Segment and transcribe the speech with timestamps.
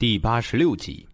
[0.00, 1.06] 第八十六集。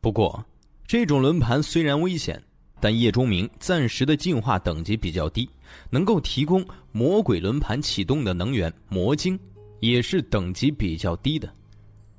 [0.00, 0.42] 不过，
[0.86, 2.42] 这种轮盘虽然危险，
[2.80, 5.46] 但叶钟明暂时的进化等级比较低，
[5.90, 9.38] 能够提供魔鬼轮盘启动的能源魔晶，
[9.80, 11.52] 也是等级比较低的，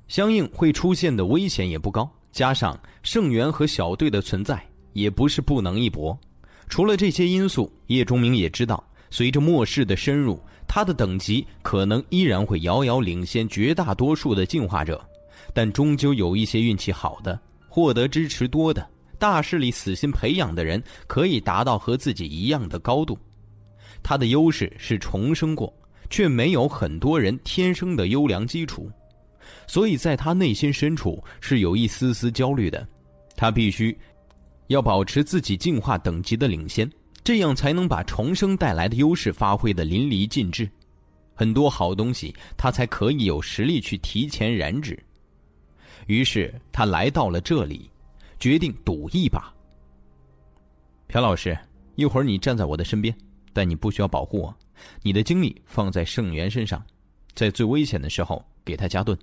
[0.06, 2.08] 相应会出现的危险也不高。
[2.30, 6.16] 加上圣元和小队的存在，也不是不能一搏。
[6.68, 10.40] 除了这些因素，叶钟明也知道，随着末世的深入。
[10.72, 15.04] 他的等级可能依然会遥遥领先绝大多数的进化者，
[15.52, 17.36] 但终究有一些运气好的、
[17.68, 23.18] 获得支持多的、大势力死心培养的人，可以达到和自己一样的高度。
[24.00, 25.74] 他的优势是重生过，
[26.08, 28.88] 却没有很多人天生的优良基础，
[29.66, 32.86] 所以在他内心深处是有一丝丝焦虑的。
[33.34, 33.98] 他必须
[34.68, 36.88] 要保持自己进化等级的领先。
[37.22, 40.68] 这样才能把重生带来的优势发挥的淋漓尽致，
[41.34, 44.98] 很多好东西他才可以有实力去提前燃脂。
[46.06, 47.90] 于是他来到了这里，
[48.38, 49.52] 决定赌一把。
[51.06, 51.56] 朴老师，
[51.94, 53.14] 一会儿你站在我的身边，
[53.52, 54.54] 但你不需要保护我，
[55.02, 56.82] 你的精力放在圣元身上，
[57.34, 59.16] 在最危险的时候给他加盾。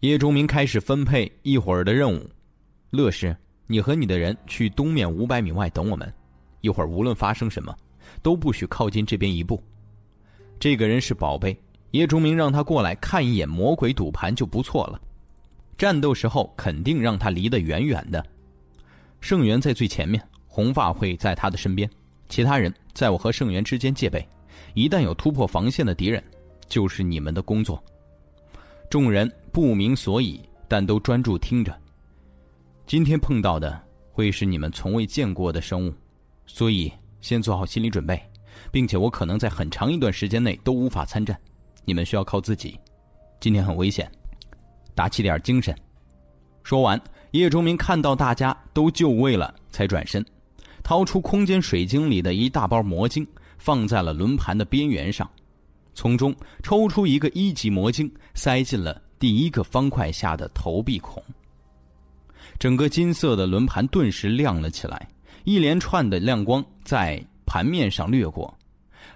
[0.00, 2.28] 叶钟明开始分配一会儿的任务，
[2.90, 6.12] 乐师，你和你的人去东面五百米外等我们。
[6.60, 7.74] 一会儿无论发生什么，
[8.22, 9.62] 都不许靠近这边一步。
[10.58, 11.58] 这个人是宝贝，
[11.92, 15.00] 叶钟明让他过来看一眼魔鬼赌盘就不错了。
[15.78, 18.24] 战斗时候肯定让他离得远远的。
[19.20, 21.88] 圣元在最前面，红发会在他的身边，
[22.28, 24.26] 其他人在我和圣元之间戒备。
[24.74, 26.22] 一旦有突破防线的敌人，
[26.68, 27.82] 就是你们的工作。
[28.90, 31.74] 众人不明所以，但都专注听着。
[32.86, 33.80] 今天碰到的
[34.12, 35.94] 会是你们从未见过的生物。
[36.52, 38.20] 所以，先做好心理准备，
[38.70, 41.38] 并且我可能在很长一段时间内都无法参战，
[41.84, 42.78] 你们需要靠自己。
[43.38, 44.10] 今天很危险，
[44.94, 45.74] 打起点精神。
[46.62, 50.22] 说完，叶钟明看到大家都就位了，才转身，
[50.82, 55.30] 掏出空间水晶里的一大包魔晶，放在了轮盘的边缘上，
[55.94, 61.22] 从中抽出一个一级魔晶，塞进了第一个方块下的投币孔。
[62.58, 65.08] 整个金色的轮盘顿时亮了起来。
[65.44, 68.56] 一连串的亮光在盘面上掠过，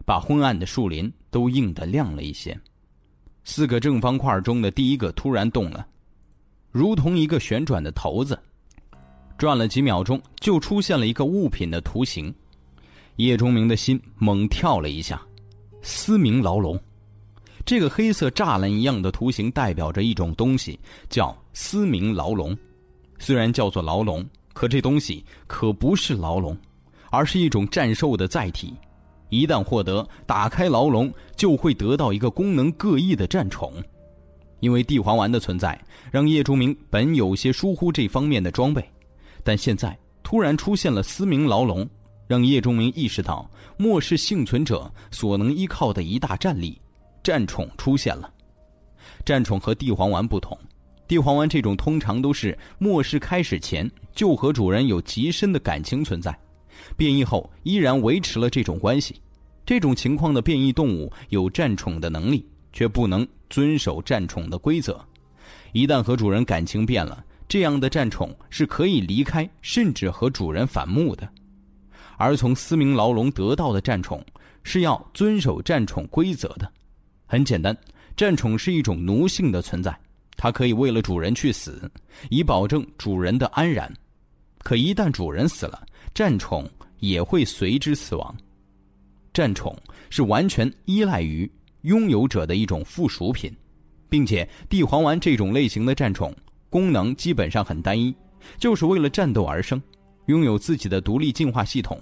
[0.05, 2.59] 把昏暗的树林都映得亮了一些。
[3.45, 5.87] 四个正方块中的第一个突然动了，
[6.71, 8.39] 如同一个旋转的骰子，
[9.37, 12.35] 转了几秒钟，就出现了一个物品的图形。
[13.17, 15.21] 叶钟明的心猛跳了一下，
[15.83, 16.81] 嘶鸣牢笼。
[17.67, 22.56] 这个黑色栅栏一样的图形代表着一种东西，叫嘶鸣牢笼。
[23.19, 24.27] 虽然叫做牢笼。
[24.54, 26.56] 可这东西可不是牢笼，
[27.10, 28.72] 而是一种战兽的载体。
[29.28, 33.75] 一旦获得，打开牢笼就会得到一个功能各异的战宠。
[34.60, 35.78] 因为地黄丸的存在，
[36.10, 38.88] 让叶钟明本有些疏忽这方面的装备，
[39.43, 41.87] 但现在突然出现了思明牢笼，
[42.26, 46.81] 让叶钟明意识到末世幸存者所能依靠的一大战力——
[47.22, 48.32] 战宠出现了。
[49.25, 50.56] 战宠和地黄丸不同。
[51.06, 56.37] 地黄丸这种通常都是末世开始前就和主人有极深的感情存在，
[56.97, 59.20] 变异后依然维持了这种关系。
[59.66, 64.98] 这种情况的变异动物有战宠的能力，却不能遵守战宠的规则。
[65.72, 71.28] 一旦和主人感情变了，这样的战宠是可以离开，甚至和主人反目的。
[72.16, 74.25] 而从思明牢笼得到的战宠
[74.62, 76.70] 是要遵守战宠规则的。
[77.26, 77.76] 很简单，
[78.16, 79.98] 战宠是一种奴性的存在。
[80.37, 81.91] 它可以为了主人去死，
[82.31, 83.93] 以保证主人的安然。
[84.59, 86.69] 可一旦主人死了，战宠
[86.99, 88.34] 也会随之死亡。
[89.33, 89.77] 战宠
[90.11, 91.50] 是完全依赖于
[91.83, 93.55] 拥有者的一种附属品，
[94.09, 96.34] 并且地黄丸这种类型的战宠
[96.71, 98.15] 功能基本上很单一，
[98.59, 99.83] 就是为了战斗而生，
[100.27, 102.00] 拥有自己的独立进化系统。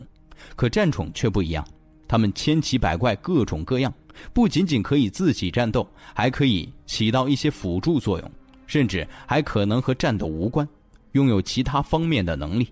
[0.56, 1.66] 可战宠却不一样，
[2.06, 3.92] 它们千奇百怪，各种各样。
[4.32, 8.30] 不仅仅可以自己战斗，还可以起到一些辅助作用，
[8.66, 10.66] 甚至还可能和战斗无关，
[11.12, 12.68] 拥有其他方面的能力。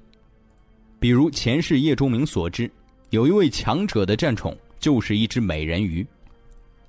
[0.99, 2.71] 比如前世叶钟明所知，
[3.11, 6.07] 有一位强者的战宠就是一只美人鱼。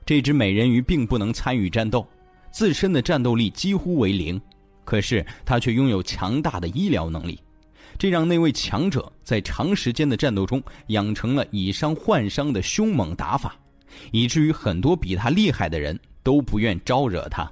[0.06, 2.06] 这只美人鱼并不能参与战斗，
[2.52, 4.42] 自身的战斗力几乎为零，
[4.84, 7.40] 可是它却拥有强大的医疗能力，
[7.98, 13.56] 这让那位强者在长时间的战斗中养成了以伤换伤的凶猛打法。
[14.12, 17.52] 以至于很多比他厉害的人都不愿招惹他，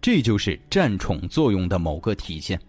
[0.00, 2.60] 这就是战宠作用的某个体现。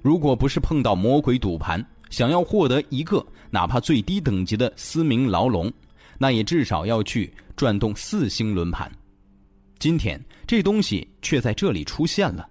[0.00, 5.72] 如果不是碰到魔鬼赌盘，想要获得一个哪怕最低等级的思明牢笼，
[6.18, 8.90] 那也至少要去转动四星轮盘。
[9.78, 12.48] 今天这东西却在这里出现了，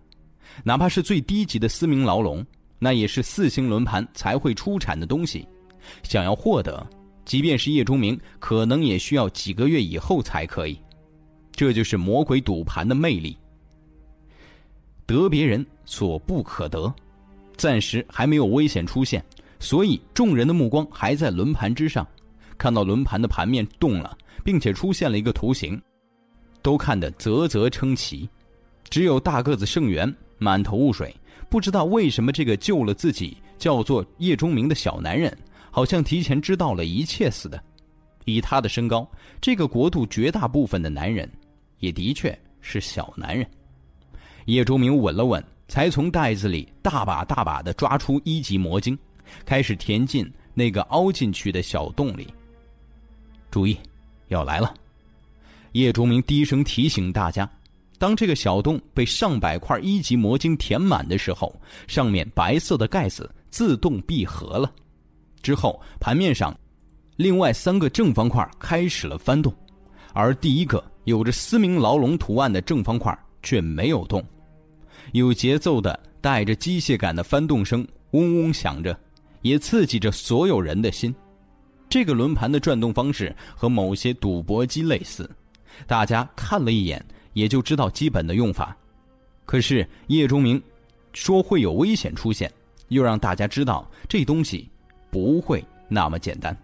[0.63, 2.45] 哪怕是最低级的司明牢笼，
[2.79, 5.47] 那也是四星轮盘才会出产的东西。
[6.03, 6.85] 想要获得，
[7.31, 10.77] 即便是叶钟明，可能也需要几个月以后才可以。
[11.53, 13.37] 这就是魔鬼赌盘的魅力。
[15.05, 16.93] 得别人所不可得，
[17.55, 19.23] 暂时还没有危险出现，
[19.61, 22.05] 所以众人的目光还在轮盘之上。
[22.57, 25.81] 看到轮盘的盘面动了，并且出现了一个图形，
[26.61, 28.29] 都看得啧啧称奇。
[28.89, 31.15] 只有大个子盛元满头雾水，
[31.49, 35.37] 不知道为什么这个救了自己叫做叶钟明的小男人，
[35.71, 37.61] 好像提前知道了一切似的。
[38.25, 39.09] 以他的身高，
[39.41, 41.27] 这个国度绝大部分的男人，
[41.79, 43.43] 也的确是小男人。
[44.45, 48.97] 叶钟明稳了稳，才从袋子里大把大把的抓出一级魔晶，
[49.45, 52.27] 开始填进那个凹进去的小洞里。
[53.49, 53.75] 注意，
[54.27, 54.73] 要来了！
[55.71, 57.49] 叶钟明低声提醒大家：
[57.97, 64.71] 当这个小洞被上百块一级魔晶填满的时候，上面白色的盖子自动闭合了。
[65.41, 66.55] 之后，盘面上
[67.17, 69.53] 另外三个正方块开始了翻动，
[70.13, 74.23] 而第一个有着嘶鸣牢笼图案的正方块却没有动。
[75.13, 78.97] 有节奏的、带着机械感的翻动声嗡嗡响着，
[79.41, 81.13] 也刺激着所有人的心。
[81.89, 85.29] 这个轮盘的转动方式和某些赌博机类似，
[85.85, 87.03] 大家看了一眼
[87.33, 88.77] 也就知道基本的用法。
[89.45, 90.61] 可是叶钟明
[91.11, 92.49] 说会有危险出现，
[92.87, 94.69] 又让大家知道这东西
[95.11, 96.57] 不会那么简单。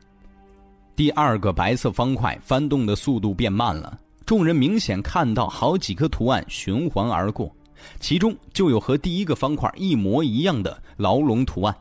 [0.95, 7.55] 第二个白色方块翻动的速度变慢了，众人明显看到好几个图案循环而过，
[7.99, 11.75] 其中就有和第一个方块一模一样的牢笼图案，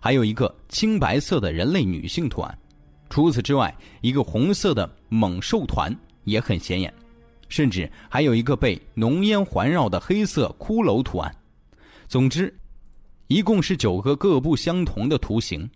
[0.00, 2.58] 还有一个青白色的人类女性图案。
[3.10, 6.90] 除此之外，一个红色的猛兽团也很显眼，
[7.50, 11.30] 甚至还有一个被浓烟环绕的黑色骷髅图案。
[12.08, 12.54] 总之，
[13.26, 15.68] 一共是九个各不相同的图形。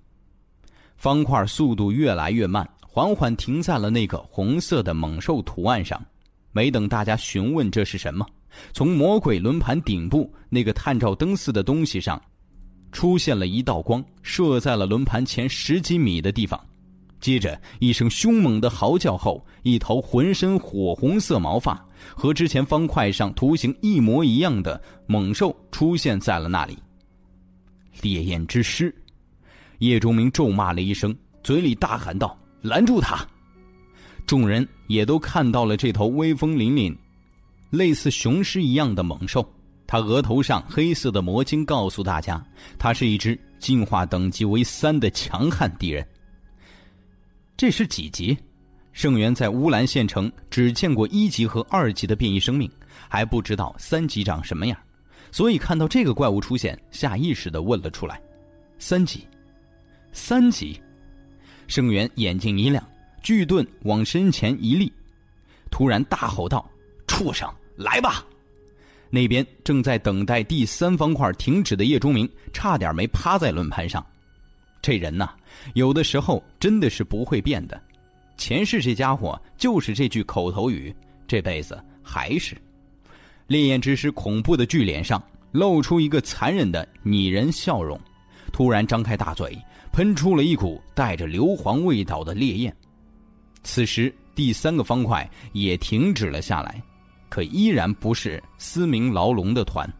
[0.97, 6.01] 方块速度越来越慢，缓缓停在了那个红色的猛兽图案上。
[6.53, 8.27] 没等大家询问这是什么，
[8.73, 12.21] 从魔鬼轮盘顶部那个探照灯似的东西上，
[12.93, 16.59] 出现了一道光，射在了轮盘前十几米的地方。
[17.21, 21.83] 接着一声凶猛的嚎叫后，一头浑身火红色毛发、
[22.15, 26.79] 和之前方块上图形一模一样的猛兽出现在了那里。
[28.03, 28.95] 烈焰之狮，
[29.79, 33.27] 叶钟明咒骂了一声，嘴里大喊道：“拦住他！”
[34.27, 36.97] 众人也都看到了这头威风凛凛、
[37.71, 39.49] 类似雄狮一样的猛兽。
[39.87, 42.45] 他额头上黑色的魔晶告诉大家，
[42.77, 46.05] 他是一只进化等级为三的强悍敌人。
[47.57, 48.37] 这是几级？
[48.93, 52.69] 盛元在乌兰县城只见过一级和二级的变异生命，
[53.09, 54.79] 还不知道三级长什么样，
[55.31, 58.21] 所以看到这个怪物出现，下意识的问了出来
[58.81, 59.25] ：“三级，
[60.17, 60.81] 三级。”
[61.69, 62.83] 盛元眼睛一亮，
[63.23, 64.91] 巨盾往身前一立，
[65.71, 66.69] 突然大吼道
[67.07, 68.25] ：“畜生，来吧！”
[69.11, 74.05] 那边正在等待第三方块停止的叶钟明，差点没趴在轮盘上。
[74.81, 75.31] 这人呐，
[75.75, 77.81] 有的时候真的是不会变的。
[78.37, 80.95] 前世这家伙就是这句口头语，
[81.27, 82.57] 这辈子还是。
[83.49, 87.99] 烈焰之师恐怖的巨脸上露出一个残忍的拟人笑容，
[88.53, 89.57] 突然张开大嘴，
[89.97, 92.77] 喷出了一股带着硫磺味道的烈焰。
[93.63, 96.83] 此时，第三个方块也停止了下来，
[97.31, 99.91] 可依然不是嘶鸣牢笼的团，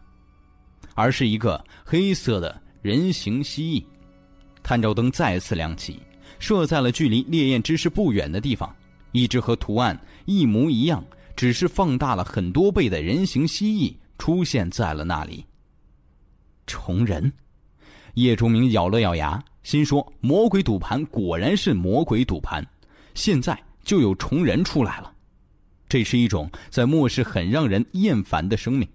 [0.93, 3.83] 而是一个黑色的人形蜥蜴。
[4.61, 5.99] 探照灯再次亮起，
[6.37, 8.71] 射在了距离烈焰之势不远的地方。
[9.13, 11.03] 一只和图案一模一样，
[11.35, 15.43] 只是放大了很多倍的人形蜥蜴出现在了那里。
[16.67, 17.33] 虫人，
[18.13, 22.65] 叶崇明咬了咬牙，心说：“魔鬼赌盘果然是魔鬼赌盘，
[23.15, 25.13] 现在就有虫人出来了。
[25.89, 28.87] 这是一种在末世很让人厌烦的生命。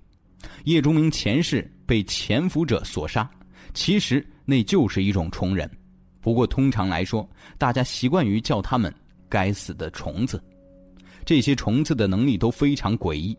[0.64, 3.31] 叶钟明前世被潜伏者所杀，
[3.75, 5.71] 其实。”那就是一种虫人，
[6.23, 8.93] 不过通常来说，大家习惯于叫他们
[9.29, 10.43] “该死的虫子”。
[11.25, 13.37] 这些虫子的能力都非常诡异，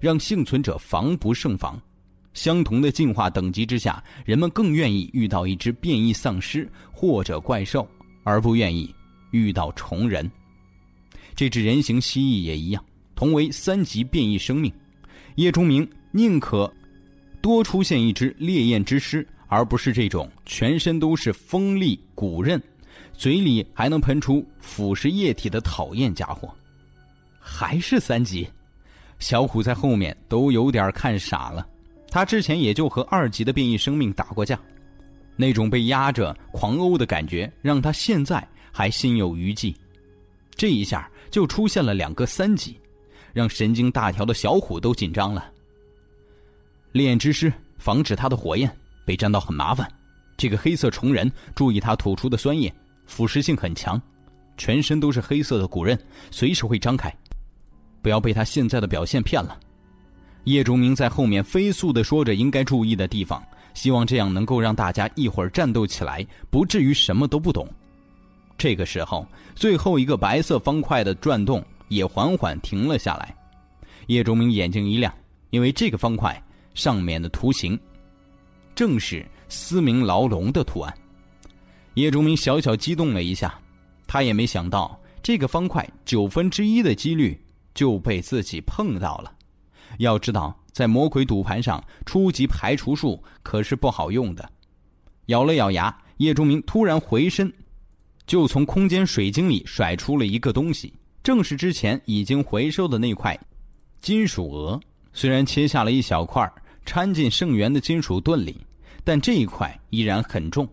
[0.00, 1.78] 让幸存者防不胜防。
[2.38, 7.84] 相同的进化等级之下，人们更愿意遇到一只变异丧尸或者怪兽，
[8.22, 8.94] 而不愿意
[9.32, 10.30] 遇到虫人。
[11.34, 12.84] 这只人形蜥蜴也一样，
[13.16, 14.72] 同为三级变异生命。
[15.34, 16.72] 叶钟明宁可
[17.40, 19.26] 多出现一只烈焰之狮。
[19.50, 22.62] 而不是这种全身都是锋利骨刃，
[23.14, 26.54] 嘴里还能喷出腐蚀液体的讨厌家伙，
[27.40, 28.46] 还是三级。
[29.18, 31.66] 小虎在后面都有点看傻了。
[32.10, 34.58] 他之前也就和二级的变异生命打过架，
[35.36, 39.74] 那种被压着狂殴的感觉让他现在还心有余悸。
[40.56, 42.78] 这一下就出现了两个三级，
[43.32, 45.52] 让神经大条的小虎都紧张了。
[46.92, 48.74] 烈焰之师防止他的火焰
[49.04, 49.88] 被沾到很麻烦。
[50.36, 52.72] 这个黑色虫人注意他吐出的酸液，
[53.06, 54.00] 腐蚀性很强，
[54.56, 55.98] 全身都是黑色的骨刃，
[56.30, 57.14] 随时会张开。
[58.00, 59.58] 不要被他现在的表现骗了。
[60.48, 63.42] 叶钟明在后面飞速的说着应该注意的地方，
[63.74, 67.68] 希望这样能够让大家一会儿战斗起来，不至于什么都不懂。
[68.56, 73.36] 这个时候，最后一个白色方块的转动也缓缓停了下来。
[74.06, 75.12] 叶钟明眼睛一亮，
[75.50, 77.78] 因为这个方块上面的图形，
[78.74, 80.94] 正是思明牢笼的图案。
[81.92, 83.54] 叶钟明小小激动了一下，
[84.06, 87.38] 他也没想到这个方块九分之一的几率。
[87.74, 89.32] 就被自己碰到了。
[89.98, 94.50] 要知道，在魔鬼赌盘上，初级排除术可是不好用的。
[95.26, 97.52] 咬了咬牙，叶钟明突然回身，
[98.26, 103.38] 就从空间水晶里甩出了一个东西，正是之前已经回收的那块
[104.00, 104.80] 金属鹅。
[105.12, 106.50] 虽然切下了一小块，
[106.86, 108.56] 掺进圣元的金属盾里，
[109.04, 110.66] 但这一块依然很重。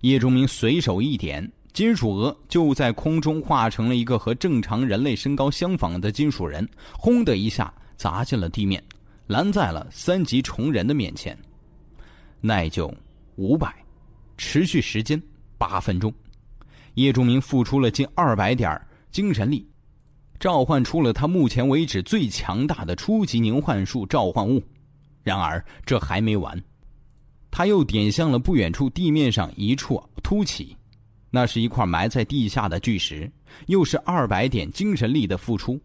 [0.00, 1.50] 叶钟明随手一点。
[1.72, 8.82] 金属鹅就在空中化成了一个和正常人类身高相仿的金属人，轰的一下砸进了地面，
[9.26, 11.36] 拦在了三级虫人的面前。
[12.40, 12.92] 耐久
[13.36, 13.74] 五百，
[14.36, 15.20] 持续时间
[15.58, 16.12] 八分钟。
[16.94, 18.80] 叶仲明付出了近二百点
[19.10, 19.66] 精神力，
[20.38, 24.62] 召唤出了他目前为止最强大的初级凝幻术召唤物。
[25.22, 26.60] 然而这还没完，
[27.50, 30.76] 他又点向了不远处地面上一处凸起。
[31.30, 33.30] 那是一块埋在地下的巨石，
[33.68, 35.80] 又是二百点精神力的付出，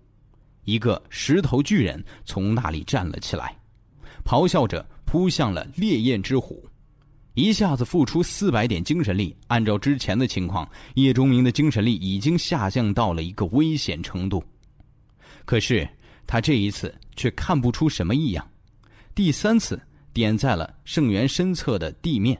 [0.68, 3.58] 一个石头巨人从那里站了起来，
[4.26, 6.62] 咆哮着扑向了烈焰之虎，
[7.36, 9.34] 一下子付出四百点精神力。
[9.48, 14.44] 按照之前的情况，叶钟明的精神力已经下降到了一个危险程度，
[15.46, 15.88] 可是
[16.28, 18.46] 他这一次却看不出什么异样。
[19.16, 19.82] 第三次
[20.12, 22.38] 点在了圣元身侧的地面，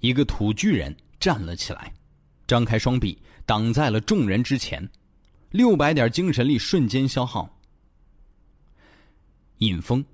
[0.00, 1.92] 一个土巨人站了起来。
[2.46, 4.88] 张开双臂挡在了众人之前，
[5.54, 7.48] 六百点精神力瞬间消耗。
[9.58, 10.04] 引风，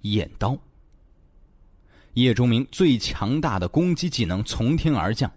[0.00, 0.58] 眼刀。
[2.14, 5.30] 叶钟明最强大的攻击技能从天而降，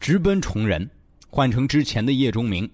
[0.00, 0.90] 直奔虫人。
[1.30, 2.68] 换成之前的叶钟明，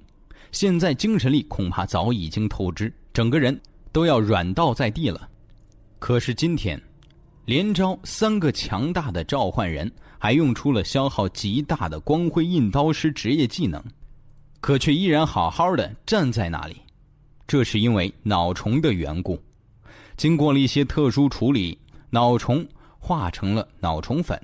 [0.53, 3.61] 现在精神力恐怕早已经透支，整个人
[3.93, 5.29] 都要软倒在地了。
[5.99, 6.81] 可是今天，
[7.45, 9.93] 连招三个强大的召唤人。
[10.19, 13.85] 还用出了消耗极大的光辉印刀师职业技能，
[14.65, 16.81] 可却依然好好的站在那里。
[17.47, 19.39] 这是因为脑虫的缘故，
[20.17, 21.79] 经过了一些特殊处理，
[22.09, 22.67] 脑虫
[22.99, 24.41] 化成了脑虫粉。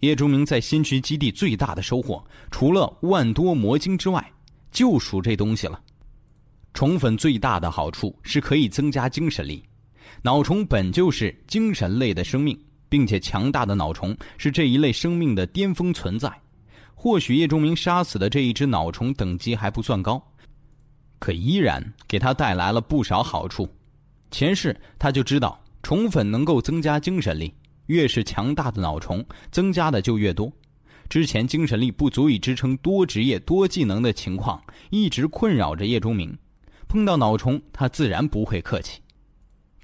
[0.00, 4.32] 叶钟明在新区基地最大的收获，除了万多魔晶之外，
[4.72, 5.78] 就属这东西了。
[6.72, 9.62] 虫粉最大的好处是可以增加精神力，
[10.22, 12.58] 脑虫本就是精神类的生命。
[12.88, 16.32] 并且强大的脑虫是这一类生命的巅峰存在。
[17.00, 20.20] 或许叶钟明杀死的这一只脑虫等级还不算高，
[21.20, 23.68] 可依然给他带来了不少好处。
[24.32, 27.54] 前世他就知道虫粉能够增加精神力，
[27.86, 30.52] 越是强大的脑虫，增加的就越多。
[31.08, 36.36] 之前精神力不足以支撑多职业多技能的情况，一直困扰着叶钟明。
[36.88, 39.00] 碰到脑虫，他自然不会客气。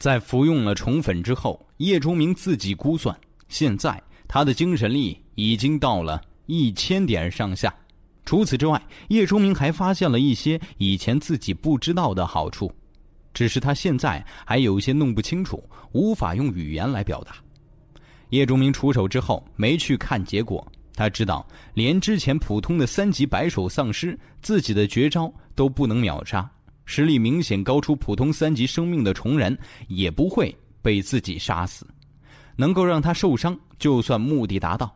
[0.01, 3.17] 在服用了虫粉之后，叶钟明自己估算，
[3.47, 7.75] 现在他的精神力已经到了一千点上下。
[8.25, 12.73] 除此之外，叶钟明还发现了一些以前自己不知道的好处，
[13.35, 17.37] 只是他现在还有些弄不清楚，无法用语言来表达。
[18.31, 26.51] 叶钟明出手之后，没去看结果，他知道连之前普通的三级白手丧尸，自己的绝招都不能秒杀。
[26.87, 29.57] 实力明显高出普通三级生命的虫人
[29.89, 31.87] 也不会被自己杀死，
[32.57, 34.95] 能够让他受伤，就算目的达到。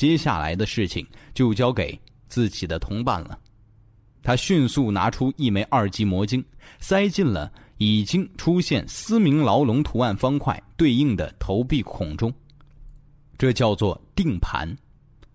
[0.00, 3.38] 接下来的事情就交给自己的同伴了。
[4.22, 6.42] 他迅速拿出一枚二级魔晶，
[6.78, 12.32] 塞进了已经出现思明牢笼图案方块对应的投币孔中。
[13.36, 14.74] 这叫做定盘，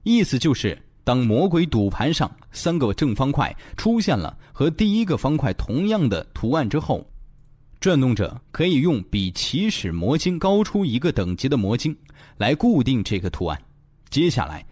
[0.02, 0.76] 意思就是。
[1.04, 7.08] 当魔鬼赌盘上三个正方块出现了和第一个方块同样的图案之后，
[7.80, 11.96] 转动者可以用比起始魔晶高出一个等级的魔晶
[12.38, 13.62] 来固定这个图案。
[14.16, 14.66] 接下来，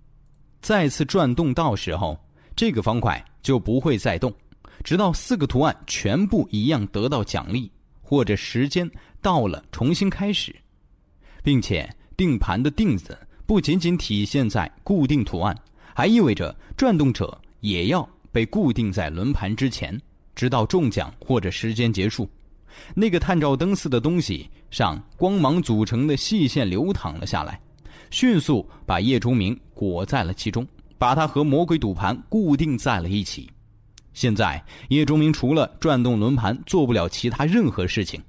[0.62, 2.18] 再次转动到时候，
[2.56, 4.34] 这个方块就不会再动，
[4.86, 7.70] 直到四个图案全部一样得到奖励，
[8.02, 8.90] 或者时间
[9.22, 10.56] 到了重新开始，
[11.44, 15.54] 并且定盘的“定”子不仅仅体现在固定图案，
[15.94, 20.02] 还意味着转动者也要被固定在轮盘之前，
[20.34, 22.30] 直到中奖或者时间结束。
[22.96, 27.60] 那个探照灯似的东西上光芒组成的细线流淌了下来，
[28.14, 30.68] 迅速把叶钟明裹在了其中，
[31.00, 33.50] 把他和魔鬼赌盘固定在了一起。
[34.14, 38.22] 现在叶钟明除了转动轮盘，做不了其他任何事情。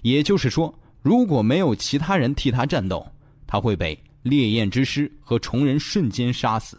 [0.00, 3.06] 也就是说，如果没有其他人替他战斗，
[3.46, 6.78] 他会被烈焰之师和虫人瞬间杀死。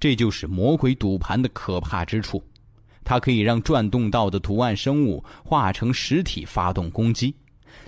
[0.00, 2.42] 这就是魔鬼赌盘的可怕之处。
[3.04, 7.32] 它可以让转动到的图案生物化成实体发动攻击，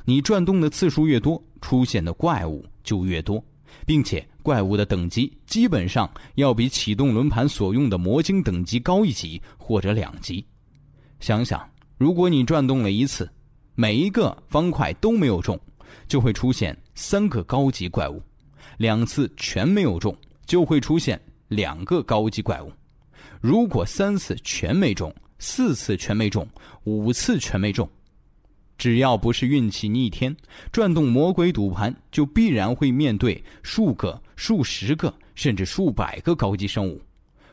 [0.04, 3.44] 你转动的次数越多，出现的怪物就越多，
[3.86, 10.44] 并且怪物的等级基本上要比启动轮盘所用的魔晶等级高一级或者两级。
[11.18, 13.30] 想想，如果你转动了一次，
[13.74, 15.58] 每一个方块都没有中，
[16.08, 18.18] 就会出现三个高级怪物；
[18.78, 22.72] 两次全没有中，就会出现两个高级怪物。
[23.40, 26.46] 如果三次全没中，四次全没中，
[26.84, 27.88] 五次全没中，
[28.80, 30.34] 只要不是运气逆天，
[30.72, 36.98] 转动魔鬼赌盘就必然会面对数个、数十个甚至数百个高级生物。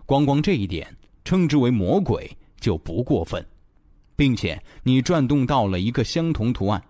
[0.05, 0.87] 光光这一点，
[1.25, 2.31] 称之为魔鬼
[2.61, 3.45] 就不过分，
[4.15, 6.81] 并且你转动到了一个相同图案，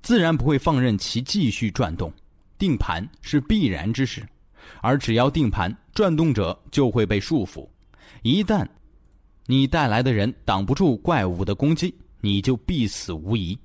[0.00, 2.12] 自然不会放任其继续转动，
[2.56, 4.24] 定盘是必然之事，
[4.80, 7.68] 而只要定盘，转动者就会被束缚。
[8.22, 8.64] 一旦
[9.46, 11.92] 你带来的人挡不住怪物的攻击，
[12.26, 13.56] 你就必死无疑。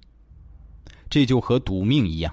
[1.09, 2.31] 这就和赌命一样，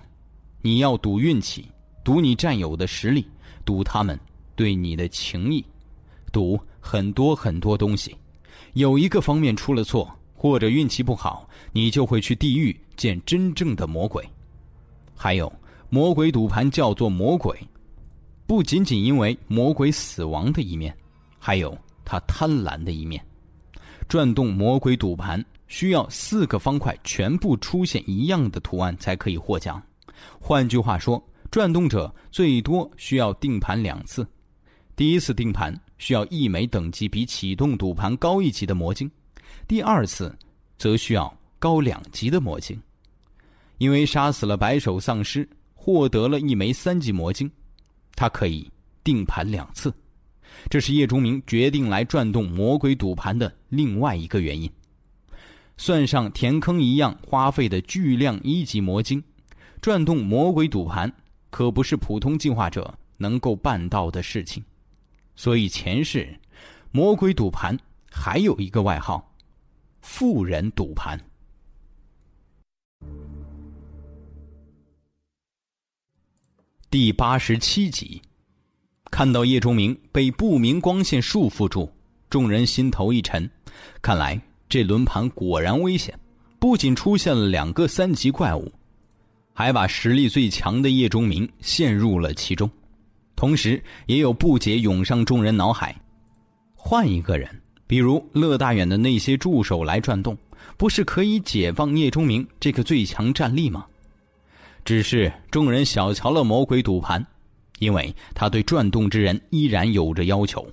[0.60, 1.66] 你要赌运气，
[2.04, 3.26] 赌你战友的实力，
[3.64, 4.20] 赌他们
[4.54, 5.64] 对你的情谊，
[6.30, 8.14] 赌很多很多东西。
[8.74, 14.22] 有一个方面出了错，或者运气不好，你就会去地狱见真正的魔鬼。
[15.16, 15.50] 还有，
[15.88, 17.58] 魔鬼赌盘叫做魔鬼，
[18.46, 20.94] 不仅仅因为魔鬼死亡的一面，
[21.38, 21.74] 还有。
[22.10, 23.22] 他贪婪的一面，
[24.08, 29.80] 转动魔鬼赌盘需要四个方块全部出现一样的图案才可以获奖。
[30.40, 34.26] 换句话说，转动者最多需要定盘两次。
[34.96, 39.08] 第一次定盘需要一枚等级比启动赌盘高一级的魔晶，
[39.68, 40.36] 第二次
[40.76, 42.76] 则需要高两级的魔晶。
[43.76, 47.48] 因为杀死了白手丧尸，获得了一枚三级魔晶，
[48.16, 48.68] 他可以
[49.04, 49.94] 定盘两次。
[50.68, 54.68] 这是叶钟明决定来转动魔鬼赌盘的另外一个原因。
[55.78, 59.22] 算上填坑一样花费的巨量一级魔晶，
[59.80, 61.10] 转动魔鬼赌盘
[61.48, 64.62] 可不是普通进化者能够办到的事情。
[65.36, 66.38] 所以前世，
[66.90, 67.78] 魔鬼赌盘
[68.10, 69.34] 还有一个外号——
[70.02, 71.18] 富人赌盘。
[76.90, 78.20] 第八十七集。
[79.10, 81.90] 看到叶钟明被不明光线束缚住，
[82.28, 83.50] 众人心头一沉。
[84.02, 84.38] 看来
[84.68, 86.18] 这轮盘果然危险，
[86.58, 88.70] 不仅出现了两个三级怪物，
[89.54, 92.70] 还把实力最强的叶钟明陷入了其中。
[93.34, 95.94] 同时，也有不解涌上众人脑海：
[96.74, 97.48] 换一个人，
[97.86, 100.36] 比如乐大远的那些助手来转动，
[100.76, 103.86] 不是可以解放叶钟明这个最强战力吗？
[104.84, 107.24] 只是众人小瞧了魔鬼赌盘。
[107.78, 110.66] 因为他对转动之人依然有着要求，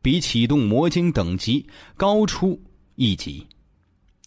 [0.00, 2.56] 比启动魔晶等级高出
[3.02, 3.44] 一级。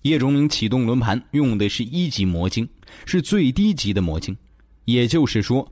[0.01, 2.67] 叶钟明启动轮盘用的是一级魔晶，
[3.05, 4.35] 是最低级的魔晶，
[4.83, 5.65] 也就是说，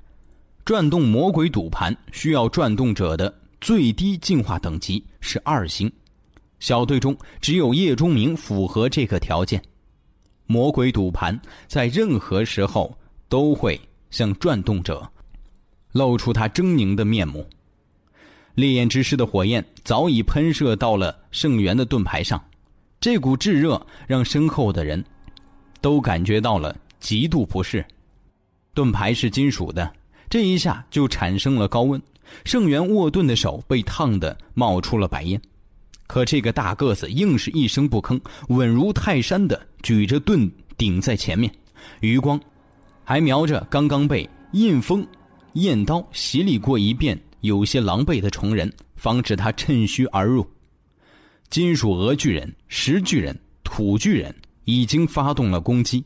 [0.63, 5.91] 转动魔鬼赌盘需要转动者的最低进化等级是二星。
[6.59, 9.61] 小队中只有叶钟明符合这个条件。
[10.45, 11.37] 魔鬼赌盘
[11.67, 13.77] 在任何时候都会
[14.11, 15.05] 向转动者。
[15.91, 17.45] 露出他狰狞的面目。
[18.55, 22.43] 烈焰之师的火焰早已喷射到了圣元的盾牌上，
[23.03, 25.03] 这股炙热让身后的人
[25.81, 27.85] 都感觉到了极度不适。
[28.73, 29.91] 盾牌是金属的，
[30.29, 32.01] 这一下就产生了高温。
[32.45, 35.41] 圣元握盾的手被烫得冒出了白烟，
[36.07, 41.53] 可这个大个子硬是一声不吭，稳如泰山的举着盾顶在前面，
[41.99, 42.39] 余光
[43.03, 45.05] 还瞄着刚刚被印风。
[45.55, 50.47] 焰刀洗礼过一遍，有些狼狈的虫人，防止他趁虚而入。
[51.49, 54.33] 金属俄巨人、石巨人、土巨人
[54.65, 56.03] 已经发动了攻击。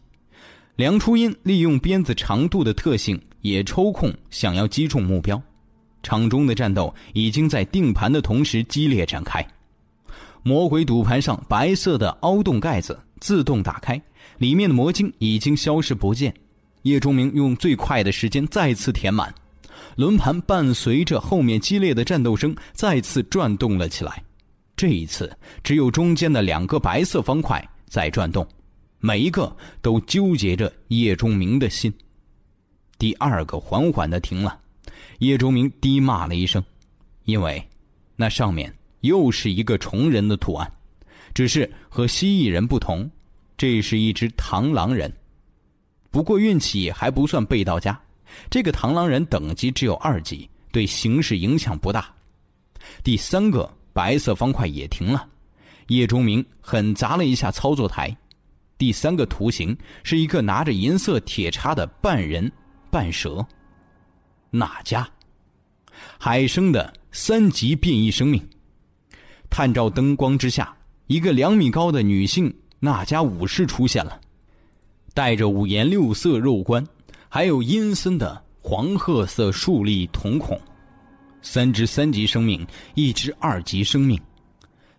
[0.75, 5.41] 梁初音利用鞭子长度的特性，也抽空想要击中目标。
[6.03, 9.45] 场中的战斗已经在定盘的同时激烈展开。
[10.43, 13.99] 魔鬼赌盘上白色的凹洞盖子自动打开，
[14.37, 16.33] 里面的魔晶已经消失不见。
[16.83, 19.33] 叶钟明用最快的时间再次填满，
[19.95, 24.23] 轮盘伴随着后面激烈的战斗声再次转动了起来。
[24.77, 28.47] 这一次，只有中间的两个白色方块在转动，
[28.99, 31.91] 每一个都纠结着叶钟明的心。
[32.99, 34.59] 第二个缓缓的停了，
[35.17, 36.63] 叶钟明低骂了一声，
[37.23, 37.67] 因为
[38.15, 40.71] 那上面又是一个虫人的图案，
[41.33, 43.09] 只是和蜥蜴人不同，
[43.57, 45.11] 这是一只螳螂人。
[46.11, 47.99] 不过运气还不算背到家，
[48.47, 52.13] 这个螳螂人等级只有二级，对形势影响不大。
[53.03, 55.27] 第三个白色方块也停了，
[55.87, 58.15] 叶钟明狠砸了一下操作台，
[58.77, 62.51] 第三个图形是一个拿着银色铁叉的半人。
[62.91, 63.43] 半蛇，
[64.51, 65.09] 那家，
[66.19, 68.47] 海生的三级变异生命。
[69.49, 74.21] 探照灯光之下，一个两米高的女性那家武士出现了，
[75.15, 76.85] 带着五颜六色肉冠，
[77.29, 80.61] 还有阴森的黄褐色竖立瞳孔。
[81.49, 84.19] 三只三级生命，一只二级生命。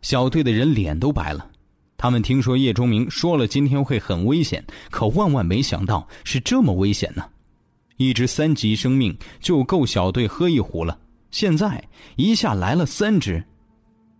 [0.01, 1.47] 小队的人脸都白了，
[1.99, 7.23] 他们听说叶钟明说了今天会很危险，可万万没想到是这么危险呢。
[7.99, 10.99] 一只三级生命就够小队喝一壶了，
[11.31, 11.85] 现在
[12.17, 13.45] 一下来了三只。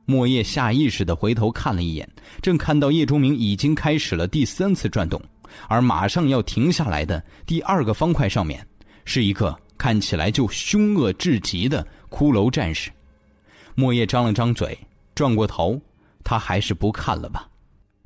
[0.05, 2.07] 莫叶下意识的回头看了一眼，
[2.43, 5.19] 正看到叶钟明已经开始了第三次转动，
[5.67, 8.65] 而马上要停下来的第二个方块上面，
[9.07, 12.91] 是一个看起来就凶恶至极的骷髅战士。
[13.75, 14.79] 莫叶张了张嘴，
[15.15, 15.81] 转过头，
[16.25, 17.49] 他还是不看了吧，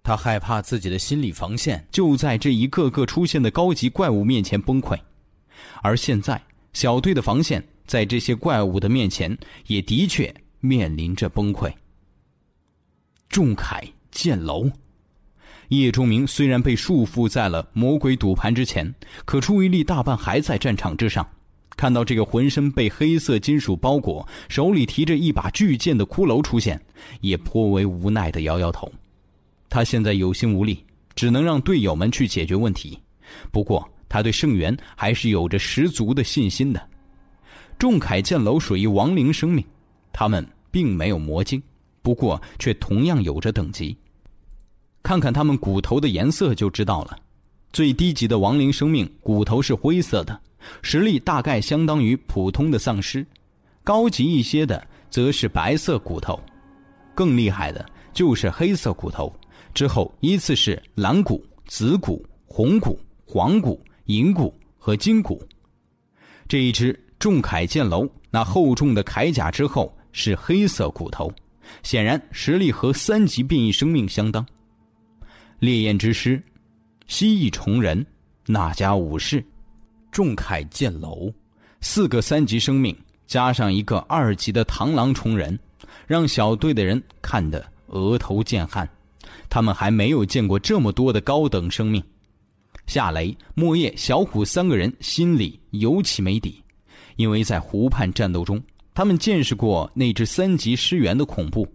[0.02, 4.98] 他害怕自己的心理防线就在这一个个出现的高级怪物面前崩溃。
[5.80, 9.36] 而现在，小队的防线在这些怪物的面前，
[9.66, 11.72] 也的确面临着崩溃。
[13.28, 14.70] 仲凯剑楼，
[15.68, 21.26] 叶钟明虽然被束缚在了魔鬼赌盘之前，可注意力大半还在战场之上。
[21.76, 26.80] 看到这个浑身被黑色金属包裹、手里提着一把巨剑的骷髅出现，
[27.20, 28.90] 也颇为无奈的摇摇头。
[29.68, 32.98] 他现在有心无力，只能让队友们去解决问题。
[33.50, 36.88] 不过，他对圣元还是有着十足的信心的。
[37.78, 39.64] 仲凯剑楼属于亡灵生命，
[40.12, 41.60] 他们并没有魔晶，
[42.02, 43.96] 不过却同样有着等级。
[45.02, 47.18] 看看他们骨头的颜色就知道了。
[47.72, 50.38] 最低级的亡灵生命骨头是灰色的，
[50.82, 53.24] 实力大概相当于普通的丧尸；
[53.82, 56.40] 高级一些的则是白色骨头，
[57.14, 59.34] 更厉害的就是黑色骨头。
[59.74, 63.82] 之后依次是蓝骨、紫骨、红骨、黄骨。
[64.06, 65.40] 银骨和金骨，
[66.48, 71.32] 这一只重铠剑楼那厚重的铠甲之后是黑色骨头，
[71.84, 74.44] 显然实力和三级变异生命相当。
[75.60, 76.42] 烈焰之师，
[77.06, 78.04] 蜥蜴虫人，
[78.44, 79.42] 那家武士，
[80.12, 81.32] 重铠剑楼，
[81.80, 82.96] 四个三级生命
[83.26, 85.58] 加上一个二级的螳螂虫人，
[86.06, 88.88] 让小队的人看得额头见汗。
[89.48, 92.02] 他们还没有见过这么多的高等生命。
[92.86, 96.62] 夏雷、莫叶、小虎三个人心里尤其没底，
[97.16, 101.66] 因为在湖畔战斗中，他们见识过那只三级尸猿的恐怖，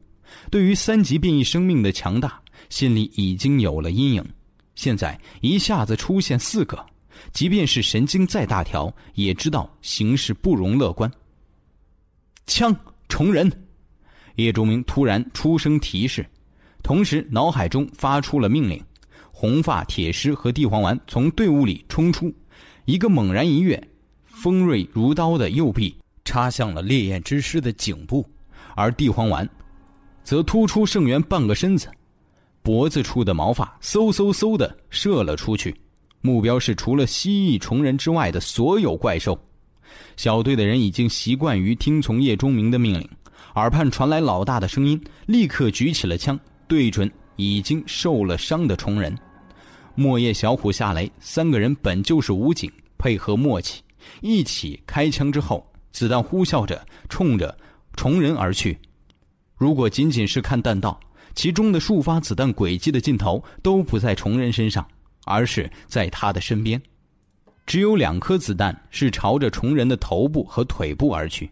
[0.51, 4.23] 对于三级变异生命的强大，心里已经有了阴影。
[4.75, 6.85] 现在一下子出现四个，
[7.31, 11.11] 即便是神经再大条，也知道形势不容乐观。
[12.45, 12.75] 枪
[13.09, 13.51] 虫人，
[14.35, 16.25] 叶钟明突然出声提示，
[16.81, 18.83] 同时脑海中发出了命令。
[19.31, 22.33] 红发铁狮和地黄丸从队伍里冲出，
[22.85, 23.81] 一个猛然一跃，
[24.25, 28.27] 锋锐如刀的右臂插向了烈焰之狮的颈部，
[28.75, 29.47] 而地黄丸
[30.23, 31.87] 则突出圣元半个身子，
[32.63, 35.75] 脖子处的毛发嗖嗖嗖的射了出去，
[36.27, 39.39] 目标是除了蜥蜴虫人之外的所有怪兽。
[40.17, 43.09] 小队的人已经习惯于听从叶钟明的命令，
[43.55, 46.37] 耳畔传来老大的声音，立刻举起了枪，
[46.67, 49.17] 对准已经受了伤的虫人。
[49.95, 53.81] 莫叶、小虎、夏雷三个人本就是武警，配合默契，
[54.19, 57.57] 一起开枪之后，子弹呼啸着冲着
[57.95, 58.77] 虫人而去。
[59.55, 60.99] 如果仅仅是看弹道，
[61.35, 64.85] 其中的数发子弹轨迹的尽头都不在虫人身上，
[65.27, 66.81] 而是在他的身边。
[67.65, 71.49] 只有两颗子弹是朝着虫人的头部和腿部而去。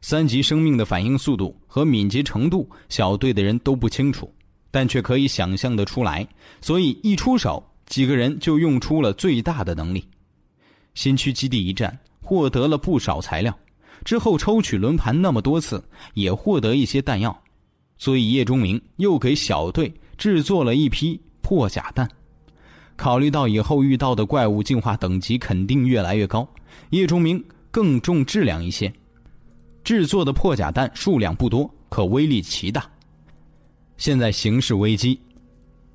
[0.00, 4.32] 三级生命的反应速度和敏捷程度，小队的人都不清楚。
[4.70, 6.28] 但却可以想象得出来，
[6.60, 10.06] 所以一出手，几个人就用出了最大的能力。
[10.94, 13.58] 新区基地一战，获得了不少材料，
[14.04, 17.34] 之后抽取轮盘那么多次，也获得一些弹药。
[17.96, 22.06] 所以叶钟明又给小队制作了一批破甲弹。
[22.98, 26.46] 考虑到以后遇到的怪物进化等级肯定越来越高，
[26.90, 28.92] 叶钟明更重质量一些，
[29.84, 32.84] 制作的破甲弹数量不多，可威力奇大。
[33.98, 35.20] 现在形势危机，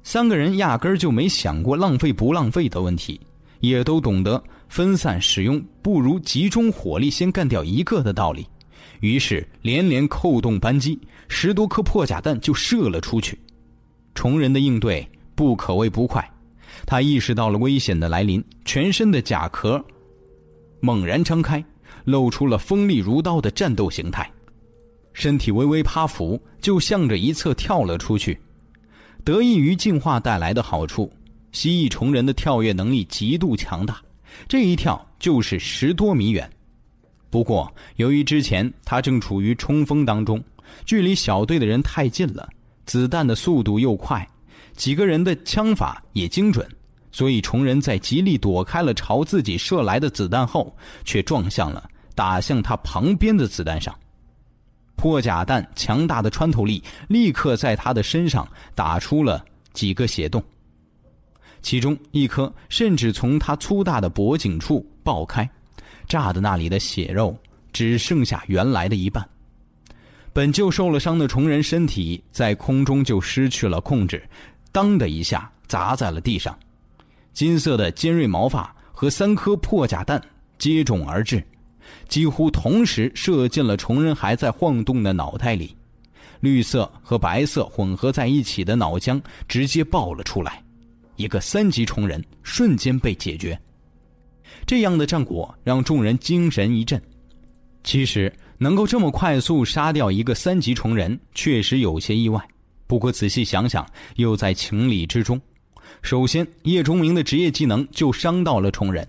[0.02, 3.20] 三个人压根儿就没想过浪费不浪费的问题，
[3.60, 8.48] 也都懂得分散使用不如集中火力先干掉一个的道理。
[9.02, 13.38] 于是连连扣动扳机，十多颗破甲弹就射了出去。
[14.16, 16.26] 虫人的应对不可谓不快，
[16.86, 19.84] 他意识到了危险的来临，全身的甲壳
[20.80, 21.64] 猛然张开，
[22.06, 24.30] 露出了锋利如刀的战斗形态，
[25.14, 28.38] 身体微微趴伏，就向着一侧跳了出去。
[29.24, 31.12] 得益于进化带来的好处，
[31.54, 34.02] 蜥蜴虫人的跳跃能力极度强大，
[34.48, 36.50] 这一跳就是十多米远。
[37.30, 40.44] 不过，由于之前他正处于冲锋当中，
[40.86, 42.50] 距离小队的人太近了，
[42.86, 44.28] 子弹的速度又快，
[44.76, 46.68] 几个人的枪法也精准，
[47.12, 53.94] 所以虫人在极力躲开了朝自己射来的子弹后，却撞向了打向他旁边的子弹上。
[54.96, 60.42] 破甲弹强大的穿透力立刻在他的身上打出了几个血洞，
[61.62, 65.50] 其中一颗甚至从他粗大的脖颈处爆开。
[66.08, 67.36] 炸的那里的血肉
[67.72, 69.28] 只剩下原来的一半。
[70.34, 74.22] 本就受了伤的虫人身体在空中就失去了控制，
[74.74, 76.54] 当的一下砸在了地上。
[77.32, 80.22] 金色的尖锐毛发和三颗破甲弹
[80.58, 81.42] 接踵而至，
[82.10, 85.76] 几乎同时射进了虫人还在晃动的脑袋里。
[86.42, 90.62] 绿色和白色混合在一起的脑浆直接爆了出来，
[91.16, 93.58] 一个三级虫人瞬间被解决。
[94.66, 97.02] 这样的战果让众人精神一振。
[97.84, 102.42] 其实能够这么快速杀掉一个三级虫人，确实有些意外。
[102.88, 105.40] 不过仔细想想，又在情理之中。
[106.02, 109.08] 首先，叶钟明的职业技能就伤到了虫人，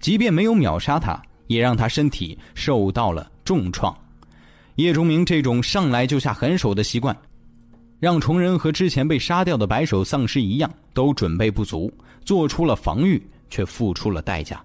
[0.00, 3.96] 即便没有秒杀他，也让他身体受到了重创。
[4.76, 7.16] 叶钟明这种上来就下狠手的习惯，
[8.00, 11.92] 让虫人和之前被杀掉的白手丧尸一样，都准备不足，
[12.24, 13.22] 做出了防御。
[13.52, 14.64] 却付出了代价。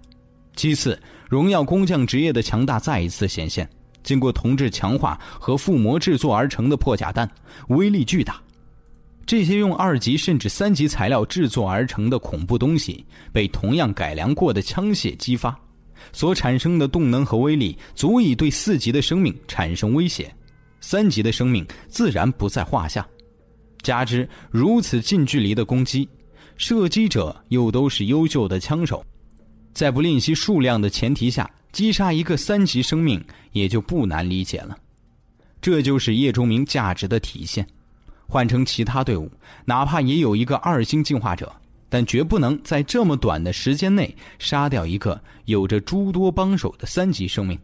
[0.55, 3.69] 其次，荣耀工匠职业的强大再一次显现。
[4.07, 7.29] 经过铜质强化和附魔制作而成的破甲弹，
[7.67, 8.41] 威力巨大。
[9.25, 15.53] 这些用二级甚至三级材料制作而成的恐怖东西，被同样改良过的枪械激发，
[16.13, 20.33] 所产生的动能和威力，足以对四级的生命产生威胁。
[20.79, 23.05] 三级的生命自然不在话下。
[23.83, 26.07] 加之如此近距离的攻击。
[26.55, 29.05] 射击者又都是优秀的枪手，
[29.73, 34.77] 在不吝惜数量的前提下，击杀一个三级生命也就不难理解了。
[35.62, 37.67] 这就是叶钟明价值的体现。
[38.27, 39.32] 换成其他队伍，
[39.65, 41.49] 哪怕也有一个二星进化者，
[41.88, 47.58] 但绝不能在这么短的时间内杀掉一个有着诸多帮手的三级生命。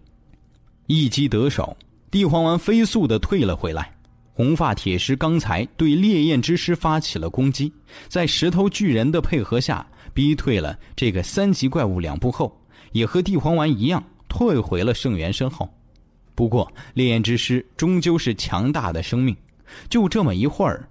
[0.87, 1.75] 一击得手，
[2.09, 3.93] 地黄丸飞速的退了回来。
[4.35, 7.71] 红发铁狮刚才对烈焰之狮发起了攻击，
[8.07, 12.57] 在石头巨人的配合下，逼退了这个三级怪物两步后，
[12.93, 15.67] 也和地黄丸一样退回了圣元身后。
[16.33, 19.35] 不过，烈焰之狮终究是强大的生命，
[19.89, 20.87] 就这么一会儿，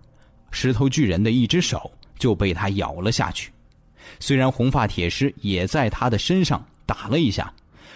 [0.50, 3.50] 石头巨人的一只手就被他咬了下去。
[4.20, 7.50] 虽然红发铁狮也在他的身上打了一下，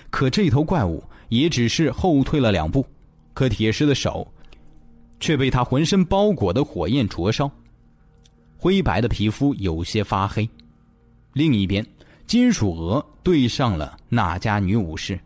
[0.08, 2.86] 可这头怪物也只是后退了两步，
[3.34, 4.26] 可铁狮的手。
[5.18, 7.50] 却被他浑身包裹的火焰灼烧，
[8.58, 10.46] 灰白的皮肤有些发黑。
[11.32, 11.82] 另一边，
[12.26, 15.18] 金属鹅对上了那家女武士，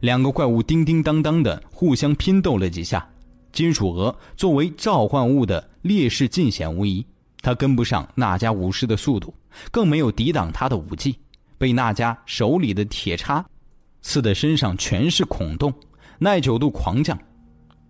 [0.00, 3.08] 两个怪物叮叮当当的互相拼斗了几下。
[3.52, 7.06] 金属鹅作为召唤物的劣势尽显无疑，
[7.40, 9.32] 他跟不上那家武士的速度，
[9.70, 11.16] 更没有抵挡他的武技，
[11.56, 13.44] 被那家手里的铁叉
[14.02, 15.72] 刺的身上全是孔洞，
[16.18, 17.16] 耐久度狂降。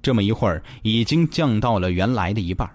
[0.02, 2.70] 这么一会儿，已经降到了原来的一半。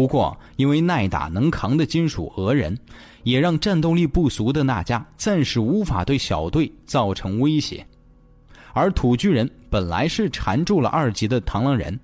[0.00, 2.74] 不过，因为耐打能扛的金属俄人，
[3.22, 7.86] 也让战斗力不俗的那家暂时无法对小队造成威胁。
[8.72, 12.00] 而土巨人本来是缠住了二级的螳螂人，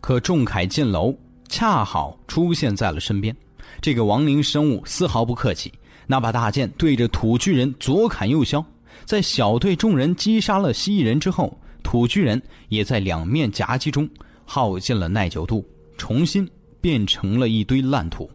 [0.00, 1.16] 可仲恺进楼
[1.48, 3.32] 恰好出现在了身边。
[3.80, 5.72] 这个亡灵生物丝毫不客气，
[6.08, 8.60] 那把大剑对着土巨人左砍右削。
[9.04, 11.56] 在小队众人击杀了蜥蜴人之后。
[11.84, 14.08] 土巨人也在两面夹击中
[14.44, 15.64] 耗尽了耐久度，
[15.96, 16.48] 重新
[16.84, 18.30] 变成了一堆烂土。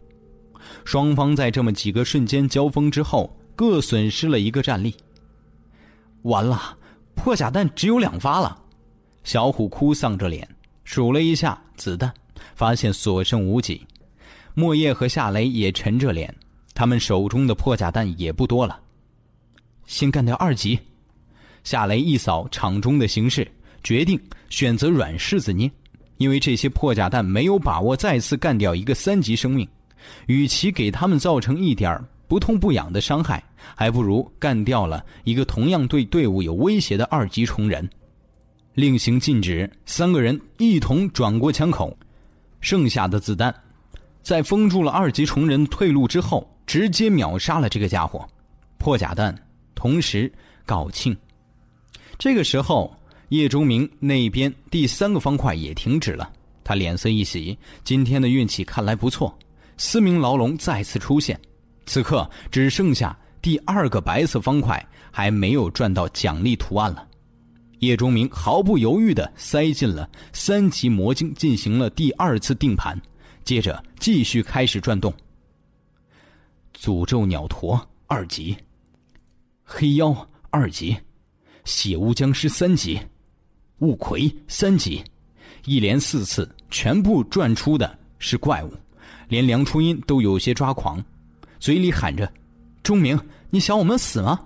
[0.84, 4.92] 双方在这么几个瞬间交锋之后，各损失了一个战力。
[6.22, 6.76] 完了，
[7.14, 8.60] 破甲弹只有两发了。
[9.22, 10.48] 小虎哭丧着脸
[10.82, 12.12] 数了一下子弹，
[12.56, 13.86] 发现所剩无几。
[14.54, 16.34] 莫叶和夏雷也沉着脸，
[16.74, 18.80] 他们手中的破甲弹也不多了。
[19.86, 20.76] 先干掉二级。
[21.62, 23.48] 夏雷一扫场中的形势，
[23.84, 25.70] 决定选择软柿子捏，
[26.20, 29.66] 因为这些破甲弹没有把握再次干掉一个三级生命，
[30.26, 33.42] 与其给他们造成一点不痛不痒的伤害，
[33.74, 37.88] 还不如干掉了一个同样对队伍有威胁的二级虫人。
[38.74, 41.96] 令行禁止，三个人一同转过枪口，
[42.60, 43.54] 剩下的子弹。
[44.22, 48.28] 在封住了二级虫人退路之后，直接秒杀了这个家伙。
[48.76, 49.34] 破甲弹
[49.74, 50.30] 同时
[50.66, 51.16] 告罄。
[52.18, 52.94] 这个时候，
[53.30, 56.30] 叶钟明那边第三个方块也停止了。
[56.62, 59.36] 他脸色一喜，今天的运气看来不错。
[59.76, 61.40] 四名牢笼再次出现，
[61.86, 67.06] 此刻只剩下第二个白色方块还没有转到奖励图案了。
[67.78, 73.00] 叶钟明毫不犹豫地塞进了三级魔晶，进行了第二次定盘。
[73.42, 75.12] 接着继续开始转动。
[76.76, 78.56] 诅咒鸟驼二级，
[79.64, 80.96] 黑妖二级，
[81.64, 83.00] 血雾僵尸三级，
[83.80, 85.02] 雾葵三级，
[85.64, 88.72] 一连四次，全部转出的是怪物，
[89.28, 91.02] 连梁初音都有些抓狂，
[91.58, 92.30] 嘴里喊着
[92.82, 94.38] ：“钟明，你想我们死吗？”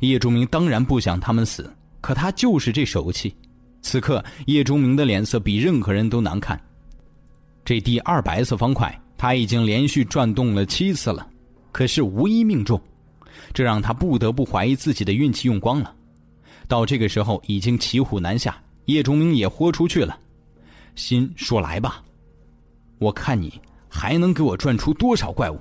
[0.00, 3.34] 叶钟明当然不想他们死，可他就是这手气。
[3.80, 6.60] 此刻，叶钟明的脸色比任何人都难看。
[7.64, 11.26] 这第二白色方块，他已经连续转动了七次了，
[11.72, 12.78] 可是无一命中，
[13.54, 15.94] 这让他不得不怀疑自己的运气用光了。
[16.66, 20.18] 到这个时候，已经骑虎难下，叶钟明也豁出去了，
[20.94, 22.02] 心说：“来吧，
[22.98, 25.58] 我看你还能给我转出多少怪物。”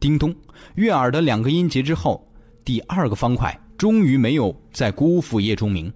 [0.00, 0.34] 叮咚，
[0.74, 2.26] 悦耳的两个音节之后，
[2.64, 5.92] 第二个方块终于没有再辜负叶钟明，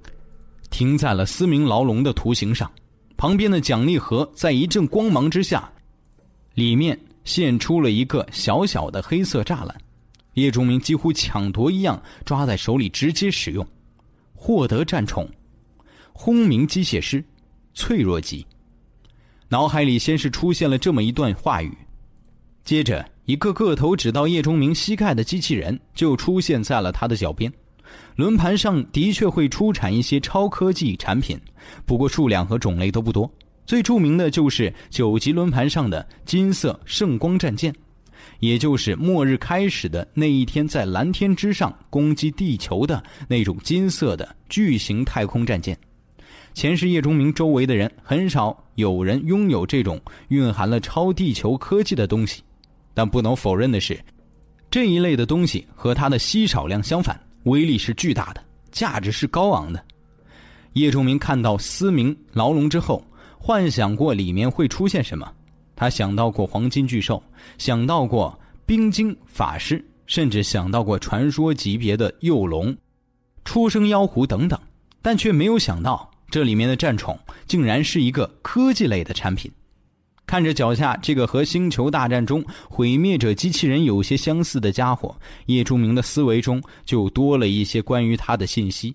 [0.71, 2.71] 停在了司明牢笼的图形上。
[3.17, 5.73] 旁边的奖励盒在一阵光芒之下，
[6.55, 9.75] 里面现出了一个小小的黑色栅栏。
[10.35, 13.67] 叶钟明几乎抢夺一样抓在手里，直接使用，
[14.47, 15.29] 获得战宠——
[16.15, 17.25] 轰鸣机械师，
[17.75, 18.47] 脆弱级。
[19.49, 21.77] 脑海里先是出现了这么一段话语，
[22.63, 27.53] 接着一个个头只到叶钟明膝盖的机器人就出现在了他的脚边。
[28.15, 31.37] 轮盘上的确会出产一些超科技产品，
[31.85, 33.29] 不过数量和种类都不多。
[33.67, 37.75] 最著名的就是九级轮盘上的金色圣光战舰，
[38.41, 45.77] 也就是末日开始的那一天在蓝天之上攻击地球的那种金色的巨型太空战舰。
[46.55, 52.43] 前世叶钟明周围的人很少有人拥有这种蕴含了超地球科技的东西，
[52.95, 53.99] 但不能否认的是，
[54.71, 57.19] 这一类的东西和它的稀少量相反。
[57.45, 59.85] 威力是巨大的，价值是高昂的。
[60.73, 63.05] 叶钟明看到思明牢笼之后，
[63.39, 65.31] 幻想过里面会出现什么。
[65.77, 67.23] 他想到过黄金巨兽，
[67.59, 72.75] 想到过冰晶法师，甚至想到过传说级别的幼龙、
[73.45, 74.59] 出生妖狐等等，
[75.03, 79.49] 但却没有想到这里面的战宠竟然是一个科技类的产品。
[80.27, 88.93] 看着脚下这个和星球大战中毁灭者机器人有些相似的家伙，叶钟明的思维中就多了一些关于他的信息。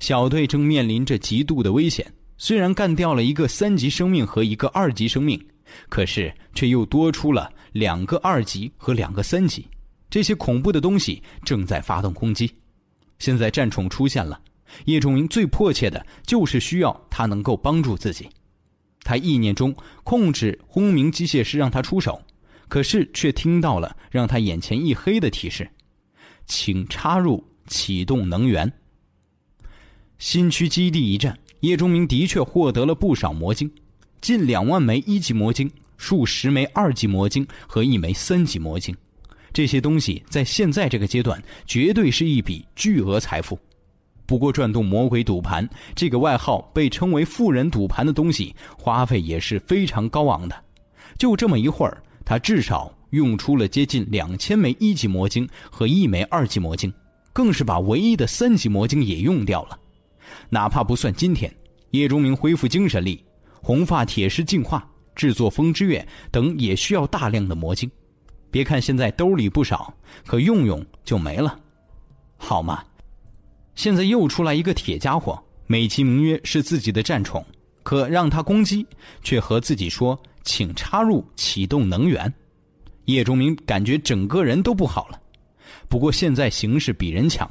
[0.00, 5.42] 小队正面临着极度的危险，虽然干掉了一个三级生命和一个二级生命，
[5.88, 9.66] 可是却又多出了两个二级和两个三级。
[10.08, 12.52] 这些恐怖的东西正在发动攻击。
[13.18, 14.40] 现在战宠出现了，
[14.86, 18.28] 叶钟明最迫切的就是需要他能够帮助自己。
[19.02, 22.20] 他意念中控制轰鸣机械师让他出手，
[22.68, 25.70] 可是却听到了让他眼前一黑的提示
[26.46, 28.72] ：“请插入启动能源。”
[30.18, 33.72] 新区基地一战，叶钟明的确获得了不少魔晶，
[34.20, 38.94] 近两万枚一级魔晶，数十枚二级魔晶和一枚三级魔晶。
[39.52, 43.58] 这些东西在现在这个阶段绝对是一笔巨额财富。
[44.26, 50.54] 不过，转动魔鬼赌盘这个外号被称为“富人赌盘”的东西，花费也是非常高昂的。
[51.18, 56.92] 就这么一会儿，他至少用出了接近两千枚一级魔晶和一枚二级魔晶，
[57.32, 59.76] 更是把唯一的三级魔晶也用掉了。
[60.48, 61.52] 哪怕不算今天，
[61.90, 63.24] 叶钟明恢复精神力、
[63.62, 67.90] 红发铁狮进化、制作风之月等，也需要大量的魔晶。
[68.50, 69.94] 别看现在兜里不少，
[70.26, 71.58] 可用用就没了，
[72.36, 72.82] 好吗？
[73.74, 77.44] 现在又出来一个铁家伙，美其名曰是自己的战宠，
[77.82, 78.84] 可让他攻击，
[79.22, 82.32] 却和自己说：“请插入启动能源。”
[83.06, 85.20] 叶钟明感觉整个人都不好了。
[85.88, 87.48] 不过现在形势比人强，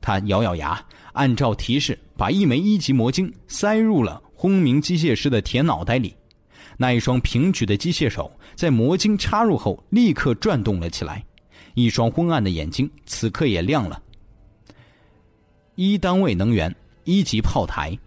[0.00, 0.82] 他咬咬牙，
[1.12, 6.14] 按照提示把一枚一级魔晶塞入了轰鸣机械师的铁脑袋里。
[6.76, 11.24] 那一双平举的机械手在魔晶插入后立刻转动了起来，
[11.72, 14.02] 一双昏暗的眼睛此刻也亮了。
[15.76, 17.98] 一单位能源，一级炮台，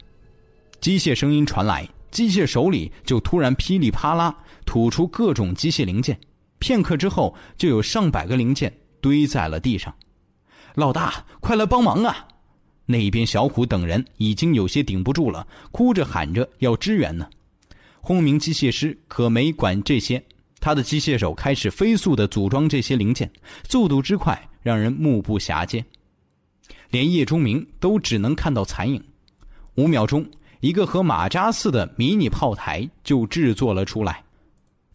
[0.80, 6.20] 机械声音传来，机械手里就突然噼里啪啦吐出各种机械零件，
[6.60, 8.72] 片刻之后就有上百个零件
[9.02, 9.92] 堆在了地上。
[10.76, 12.28] 老大，快来帮忙啊！
[12.88, 17.28] 那边小虎等人已经有些顶不住了，哭着喊着要支援呢。
[18.00, 20.24] 轰鸣机械师可没管这些，
[20.62, 23.30] 他的机械手开始飞速的组装这些零件，
[23.70, 25.84] 速度之快让人目不暇接，
[26.90, 29.04] 连叶钟明都只能看到残影。
[29.76, 30.26] 五秒钟，
[30.62, 34.24] 一个和马扎似的迷你炮台就制作了出来，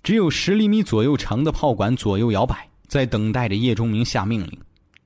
[0.03, 4.59] 只有十厘米左右长的炮管左右摇摆，在等待着叶钟明下命令。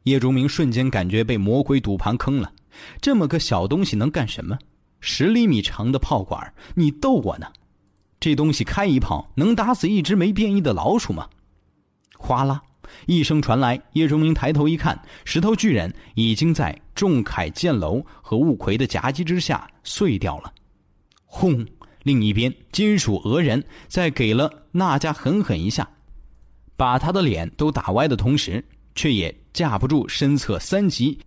[0.05, 2.53] 叶钟明瞬间感觉被魔鬼赌盘坑了。
[3.01, 4.59] 这么个小东西能干什么？
[5.01, 7.47] 十厘米长的炮管，你逗我呢？
[8.19, 11.29] 这东西开一炮能打死一只没变异的老鼠吗？
[12.19, 12.63] 哗啦
[13.05, 20.53] 一声传来，叶钟明抬头一看，石头巨人已经在重铠剑楼和雾葵的夹击之下碎掉了。
[21.25, 21.65] 轰！
[22.05, 25.89] 另一边，金属鹅人在给了那家狠狠一下，
[26.77, 28.65] 把他的脸都打歪的同时，
[28.95, 31.19] 却也架不住身侧三级。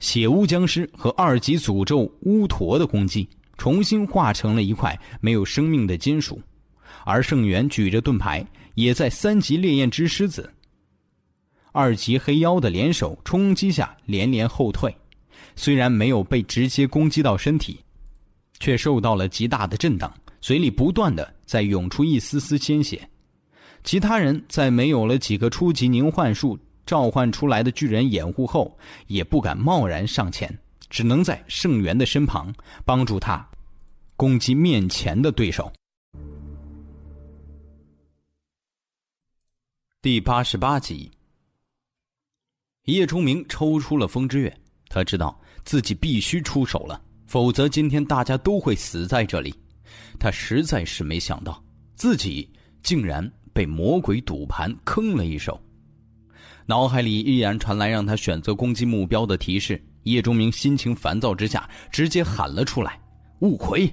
[0.00, 6.40] 血巫僵尸和二级诅咒巫驼的攻击，重新化成了一块没有生命的金属，
[7.04, 10.52] 而圣元举着盾牌，也在三级烈焰之狮子、
[11.72, 14.94] 二级黑妖的联手冲击下连连后退。
[15.56, 17.78] 虽然没有被直接攻击到身体，
[18.58, 23.08] 却受到了极大的震荡，嘴里不断的在涌出一丝丝鲜血。
[23.84, 26.58] 其他人在没有了几个初级凝幻术。
[26.86, 28.76] 召唤出来的巨人掩护后，
[29.06, 30.58] 也不敢贸然上前，
[30.90, 32.54] 只能在圣元的身旁
[32.84, 33.46] 帮助他
[34.16, 35.72] 攻击面前的对手。
[40.02, 41.10] 第八十八集，
[42.84, 44.54] 叶崇明抽出了风之月，
[44.88, 49.54] 他知道自己必须出手了，否则今天大家都会死在这里。
[50.20, 51.64] 他实在是没想到，
[51.94, 52.46] 自己
[52.82, 55.58] 竟然被魔鬼赌盘坑了一手。
[56.66, 59.82] 脑海里依然传来让他选择攻击目标的提示。
[60.04, 63.00] 叶钟明心情烦躁之下，直接喊了出来
[63.40, 63.90] ：“雾葵！”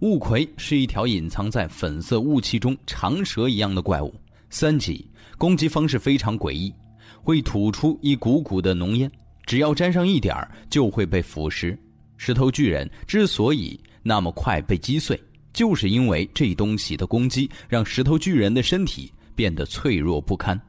[0.00, 4.14] 雾葵是一条隐藏在粉色雾气中长蛇一样的怪物，
[4.50, 5.08] 三级，
[5.38, 6.74] 攻击方式非常诡异，
[7.22, 9.10] 会吐出一股股的浓烟，
[9.46, 10.36] 只要沾上一点
[10.68, 11.74] 就会被腐蚀。
[12.18, 15.18] 石头巨人之所以那么快被击碎，
[15.54, 20.60] 就是因为这东西的攻击让石头巨人的身体变得脆弱不堪。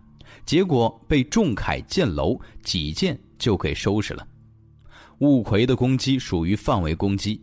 [0.45, 4.25] 结果被仲恺剑楼几剑就给收拾了。
[5.19, 7.41] 雾葵的攻击属于范围攻击，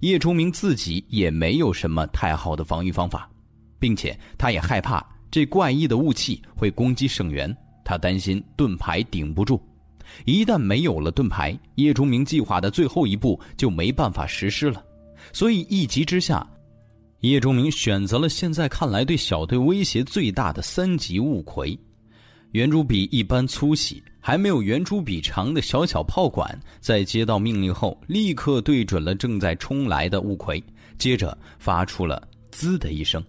[0.00, 3.30] 叶钟明自己也没有什么太好的防御方法，
[3.78, 9.62] 并且他也害怕这怪异的雾气会攻击圣元，他担心盾牌顶不住。
[10.24, 14.82] 一旦没有了盾牌，叶钟明计划的最后一步就没办法实施了。
[15.32, 16.44] 所以一急之下，
[17.20, 21.78] 叶钟明选择了现在看来对小队威胁最大的三级雾葵。
[22.52, 30.60] 圆珠笔一般粗细，还没有圆珠笔长的小小炮管，在接到命令后，立刻对准了正在冲来的雾葵，
[30.98, 33.22] 接着发出了“滋”的一声，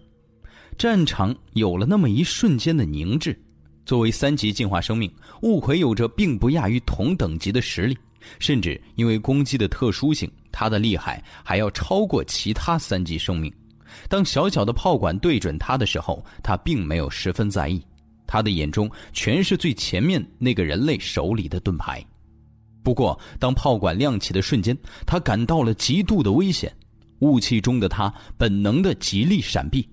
[0.76, 3.38] 战场有了那么一瞬间的凝滞。
[3.86, 5.12] 作为三级进化生命，
[5.42, 7.96] 雾葵有着并不亚于同等级的实力，
[8.40, 13.52] 甚至因为攻击的特殊性，它的厉害还要超过其他三级生命。
[14.08, 17.80] 当小小的炮管对准它的时候，它并没有十分在意。
[18.32, 22.02] 他的眼中全是最前面那个人类手里的盾牌，
[22.82, 24.74] 不过当炮管亮起的瞬间，
[25.04, 26.74] 他感到了极度的危险。
[27.18, 29.86] 雾气中的他本能的极力闪避，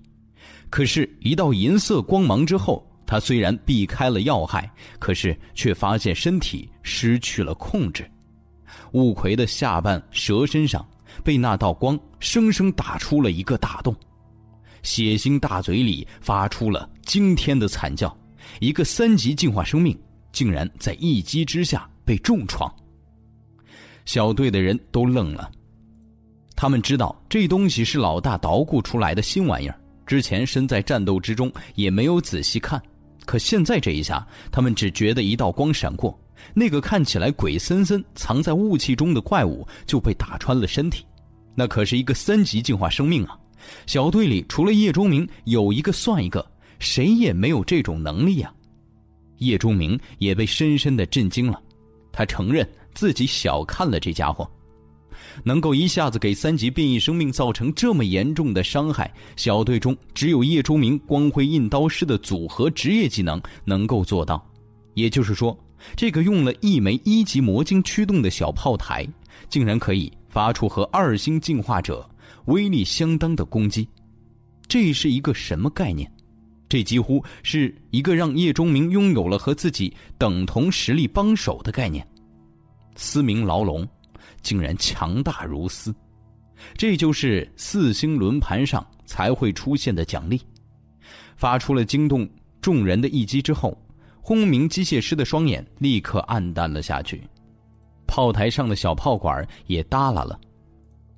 [0.70, 8.10] 可是，一道银色光芒之后，他虽然避开了要害，可是却发现身体失去了控制。
[8.92, 10.82] 雾葵的下半蛇身上
[11.22, 13.94] 被那道光生生打出了一个大洞，
[14.82, 18.16] 血腥大嘴里发出了惊天的惨叫。
[18.60, 19.98] 一个三级进化生命
[20.32, 22.72] 竟然在一击之下被重创，
[24.04, 25.50] 小队的人都愣了。
[26.56, 32.80] 他们知道这东西是老大捣鼓出来的新玩意儿，之前身在战斗之中也没有仔细看。
[33.24, 36.18] 可现在这一下，他们只觉得一道光闪过，
[36.52, 41.06] 那个看起来鬼森森、藏在雾气中的怪物就被打穿了身体。
[41.54, 43.38] 那可是一个三级进化生命啊！
[43.86, 46.44] 小队里除了叶钟明，有一个算一个。
[46.80, 48.52] 谁也没有这种能力呀！
[49.38, 51.62] 叶钟明也被深深的震惊了，
[52.10, 54.50] 他承认自己小看了这家伙。
[55.44, 64.44] 能够一下子给三级变异生命造成这么严重的伤害，小队中只有叶钟明光辉印刀师的组合职业技能能够做到。
[64.94, 65.56] 也就是说，
[65.94, 69.06] 这个用了一枚一级魔晶驱动的小炮台，
[69.48, 72.08] 竟然可以发出和二星进化者
[72.46, 73.86] 威力相当的攻击。
[74.66, 76.10] 这是一个什么概念？
[76.70, 82.06] 这几乎是一个让叶钟明拥有了和自己等同实力帮手的概念。
[82.96, 83.86] 思明牢笼。
[84.42, 85.94] 竟然强大如斯，
[86.78, 90.40] 这就是四星轮盘上才会出现的奖励。
[91.36, 92.26] 发出了惊动
[92.62, 93.76] 众人的一击之后，
[94.22, 97.22] 轰鸣机械师的双眼立刻暗淡了下去，
[98.06, 100.40] 炮台上的小炮管也耷拉了，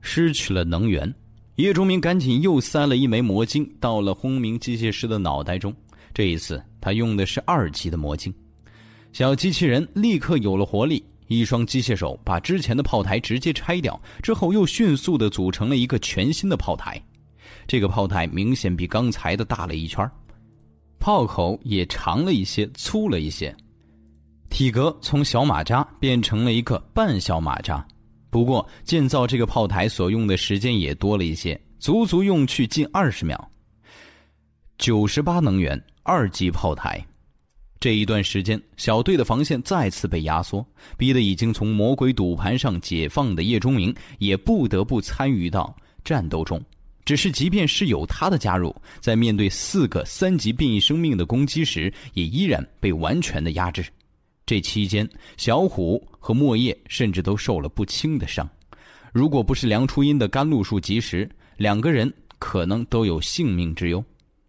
[0.00, 1.14] 失去了能源。
[1.56, 5.74] 叶钟明赶紧又塞了一枚魔晶到了轰鸣机械师的脑袋中，
[6.14, 8.32] 这一次他用的是二级的魔晶，
[9.12, 11.04] 小机器人立刻有了活力。
[11.28, 17.00] 一双机械手把之前的炮台直接拆掉，之后又迅速的组成了一个全新的炮台。
[17.66, 20.10] 这个炮台明显比刚才的大了一圈，
[20.98, 23.54] 炮口也长了一些，粗了一些，
[24.50, 27.86] 体格从小马扎变成了一个半小马扎。
[28.32, 33.50] 不过建造这个炮台所用的时间也多了一些，足足用去近二十秒。
[34.78, 36.98] 九十八能源，二级炮台。
[37.78, 40.66] 这一段时间，小队的防线再次被压缩，
[40.96, 46.58] 逼得已经从魔鬼赌盘上解放的叶钟明也不得不参与到战斗中。
[47.04, 53.84] 只是，即便是有他的加入，在面对四个三级变异生命的攻击时，也依然被完全的压制。
[54.44, 58.48] 这期间，小虎和莫叶甚至都受了不轻的伤。
[59.12, 64.04] 如果不是梁初音的甘露术及时，两个人可能都有性命之忧。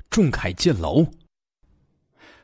[0.09, 1.05] 仲恺剑楼。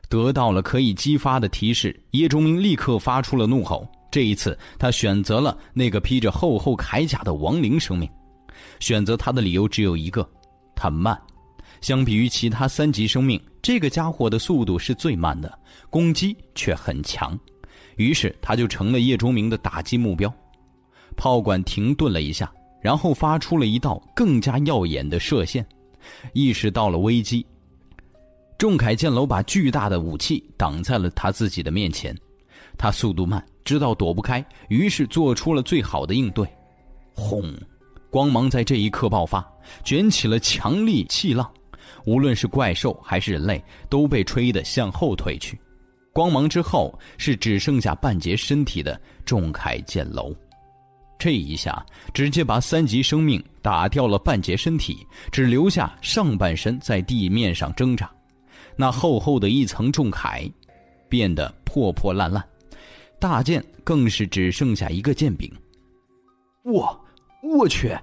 [0.08, 3.88] 得到了可以激发的提示，叶钟明立刻发出了怒吼。
[4.10, 8.08] 这一次，他选择了那个披着厚厚铠甲的亡灵生命。
[8.80, 10.28] 选择他的理由只有一个：
[10.74, 11.16] 他慢。
[11.80, 15.58] 相比于其他三级生命，这个家伙的速度是最慢的，
[15.88, 17.38] 攻击却很强。
[17.96, 20.32] 于是，他就成了叶钟明的打击目标。
[21.16, 22.50] 炮管停顿了一下，
[22.80, 25.66] 然后发出了一道更加耀眼的射线。
[26.32, 27.44] 意识到了危机。
[28.56, 32.16] 仲恺剑楼把巨大的武器挡在了他自己的面前，
[32.78, 36.46] 他速度慢，知道躲不开，于是做出了最好的应对。
[37.14, 37.52] 轰！
[38.10, 39.46] 光芒在这一刻爆发，
[39.84, 41.50] 卷起了强力气浪，
[42.04, 45.58] 无论是怪兽还是人类，都被吹得向后退去。
[46.12, 50.34] 光芒之后是只剩下半截身体的仲恺剑楼，
[51.18, 58.10] 这一下直接把三级生命打掉了半截身体，只留下上半身在地面上挣扎。
[58.76, 60.50] 那厚厚的一层重铠，
[61.08, 62.42] 变得破破烂烂，
[63.18, 65.50] 大剑更是只剩下一个剑柄。
[66.64, 66.98] 我，
[67.42, 67.96] 我去！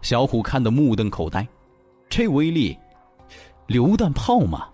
[0.00, 1.46] 小虎看得目瞪口呆，
[2.08, 2.76] 这威力，
[3.72, 4.68] 榴弹炮吗？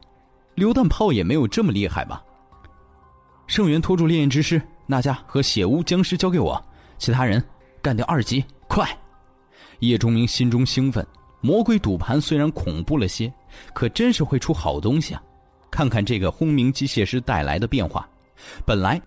[0.57, 2.21] 榴弹炮也没有这么厉害吧？
[3.47, 6.61] 圣元拖住烈焰之师，那家和血巫僵尸交给我，
[6.99, 7.41] 其他人
[7.81, 8.85] 干掉二级，快！
[9.79, 11.07] 叶钟明心中兴奋，
[11.41, 13.33] 魔鬼赌盘虽然恐怖了些，
[13.73, 15.23] 可真是会出好东西啊！
[15.71, 18.09] 看看这个轰鸣机械师带来的变化，
[18.67, 19.01] 本来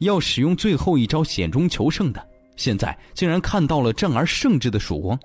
[0.00, 2.22] 要使用最后一招险中求胜的，
[2.56, 5.18] 现在竟然看到了战而胜之的曙光。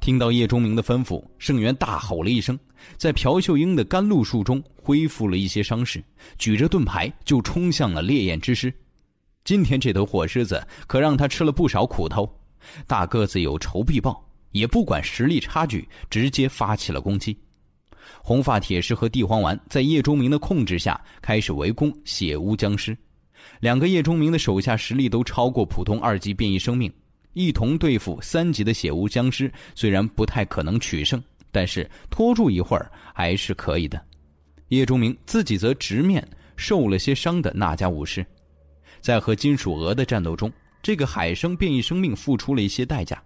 [0.00, 2.58] 听到叶钟明的吩咐，圣元大吼了一声，
[2.96, 6.02] 在朴秀英的甘露术中恢复了一些伤势，
[6.38, 8.72] 举着盾牌就冲向了烈焰之师。
[9.44, 12.28] 今天这头火狮子可让他吃了不少苦头，
[12.86, 17.36] 大个子有仇必报，也不管实力差距，直接发起了攻击。
[18.22, 22.96] 红发铁狮和地黄丸在叶钟明的控制下开始围攻血巫僵尸，
[23.60, 26.90] 两个叶钟明的手下实力都超过普通二级变异生命，
[27.32, 31.22] 一同对付三级的血污僵尸，虽然不太可能取胜，
[31.52, 34.00] 但是拖住一会儿还是可以的。
[34.68, 36.26] 叶钟明自己则直面
[36.56, 38.26] 受了些伤的那家武士，
[39.00, 40.52] 在和金属鹅的战斗中，
[40.82, 43.22] 这个海生变异生命付出了一些代价。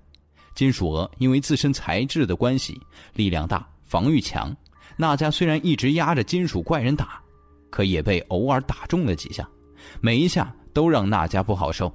[0.54, 2.78] 金属鹅因为自身材质的关系，
[3.14, 4.54] 力量大，防御强。
[4.96, 7.20] 那家虽然一直压着金属怪人打，
[7.70, 9.48] 可也被偶尔打中了几下，
[10.00, 11.92] 每一下都让那家不好受。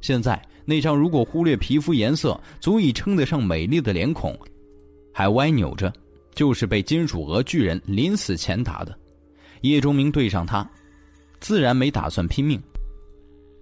[0.00, 4.38] 现在那张如果忽略皮肤颜色足以称得上美丽的脸孔，
[5.12, 5.92] 还歪扭着，
[6.32, 8.96] 就是被金属鹅巨人临死前打的。
[9.62, 10.64] 叶钟明对上他，
[11.40, 12.62] 自然没打算拼命，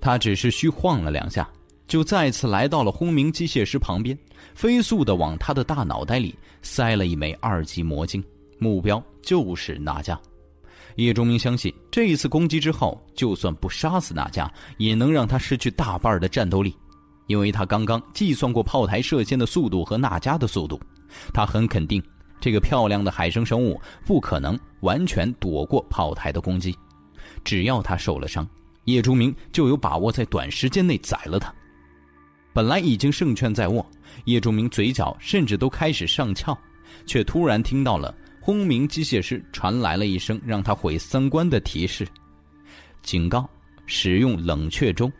[0.02, 1.48] 他只是虚晃了两下，
[1.86, 4.16] 就再次来到了轰鸣机械师旁边，
[4.54, 8.22] 飞速的往他的大脑袋里塞了一枚二级魔晶。
[8.58, 10.20] 目标就是那家，
[10.96, 16.76] 叶钟明相信这一次攻击之后，就算不杀死那家，也能让他失去大半的战斗力。
[17.28, 20.80] 因为他刚刚计算过炮台射线的速度和娜迦的速度，
[21.32, 22.02] 他很肯定
[22.40, 26.76] 这个漂亮的海生生物不可能完全躲过炮台的攻击。
[27.44, 28.48] 只要他受了伤，
[28.84, 31.54] 叶钟明就有把握在短时间内宰了他。
[32.54, 33.86] 本来已经胜券在握，
[34.24, 36.58] 叶钟明嘴角甚至都开始上翘，
[37.06, 42.08] 却突然听到了轰鸣机械师传来了一声让他毁三观的提示：
[43.02, 43.48] 警告，
[43.84, 45.12] 使用冷却钟。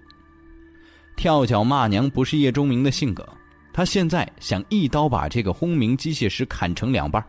[1.19, 3.29] 跳脚骂娘不是叶钟明的性格，
[3.73, 7.23] 他现在想一刀把这个轰鸣机械师砍成两半。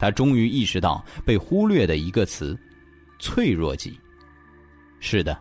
[0.00, 2.58] 他终于意识到被忽略的一个词：
[3.20, 3.96] 脆弱级。
[4.98, 5.38] 是的，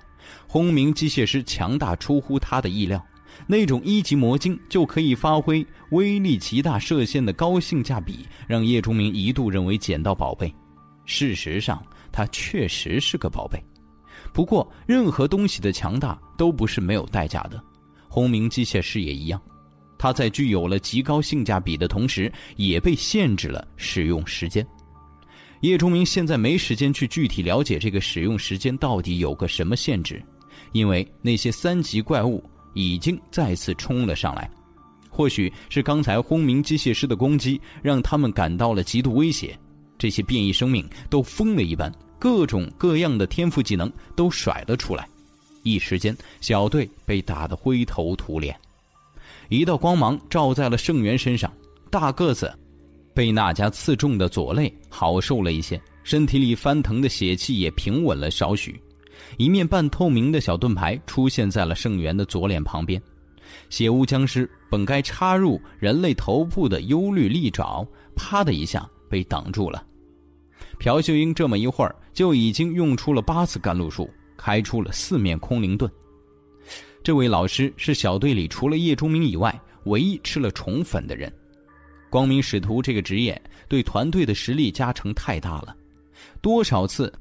[0.47, 3.03] 轰鸣机械师强大出乎他的意料，
[3.47, 10.53] 那种一级魔晶就可以发挥威力极大射线的高性价比，让叶钟明一度认为捡到宝贝。
[11.05, 13.59] 事实上，它确实是个宝贝。
[14.31, 17.59] 不过，任何东西的强大都不是没有代价的。
[18.09, 19.41] 轰鸣机械师也一样，
[19.97, 24.65] 它在具有了极高性价比的同时，也被限制了使用时间。
[25.61, 30.21] 叶崇明现在没时间去具体了解这个使用时间到底有个什么限制，
[30.71, 32.43] 因为那些三级怪物
[32.73, 34.49] 已经再次冲了上来。
[35.09, 39.57] 或许是刚才轰鸣机械师的攻击让他们感到了极度威胁，
[39.97, 45.07] 这些变异生命都疯了一般，各种各样的天赋技能都甩了出来。
[45.69, 48.57] 一时间，小队被打得灰头土脸。
[49.49, 51.51] 一道光芒照在了圣元身上，
[51.89, 52.51] 大个子
[53.13, 58.79] 被那家刺中的左肋好受了一些，身体里翻腾的血气也平稳了少许。
[59.37, 63.01] 一面半透明的小盾牌出现在了圣元的左脸旁边。
[63.69, 69.83] 血污僵尸本该插入人类头部的幽绿利爪，啪的一下被挡住了。
[70.77, 74.09] 朴秀英这么一会儿就已经用出了八次甘露术。
[74.39, 75.91] 开出了四面空灵盾。
[77.03, 81.31] 这位老师是小队里除了叶钟明以外唯一吃了宠粉的人。
[82.09, 85.75] 光明使徒这个职业对团队的实力加成太大了，
[86.41, 87.13] 多少次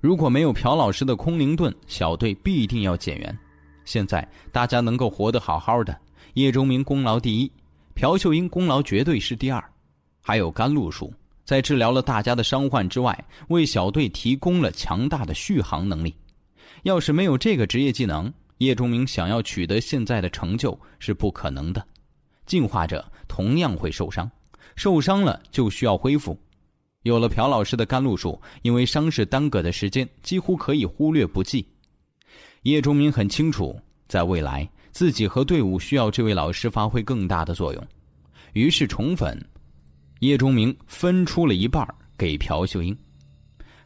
[0.00, 3.38] 如果没有朴老师的空灵盾，小队必定要减员。
[3.84, 5.96] 现在大家能够活得好好的，
[6.34, 7.52] 叶钟明功劳第一，
[7.94, 9.62] 朴秀英功劳绝对是第二，
[10.22, 11.12] 还有甘露术，
[11.44, 16.14] 在治疗了大家的伤患之外，为小队提供了强大的续航能力。
[16.82, 21.84] 要是没有这个职业技能，叶钟明想要取得现在的成就是不可能的。
[22.46, 24.30] 进化者同样会受伤，
[24.74, 26.38] 受伤了就需要恢复。
[27.02, 31.66] 有了朴老师的甘露术，因为伤势耽搁的时间几乎可以忽略不计。
[32.62, 37.86] 叶钟明很清楚，在未来自己和队伍需要这位老师发挥更大的作用，
[38.52, 39.38] 于是宠粉，
[40.20, 42.96] 叶钟明分出了一半给朴秀英。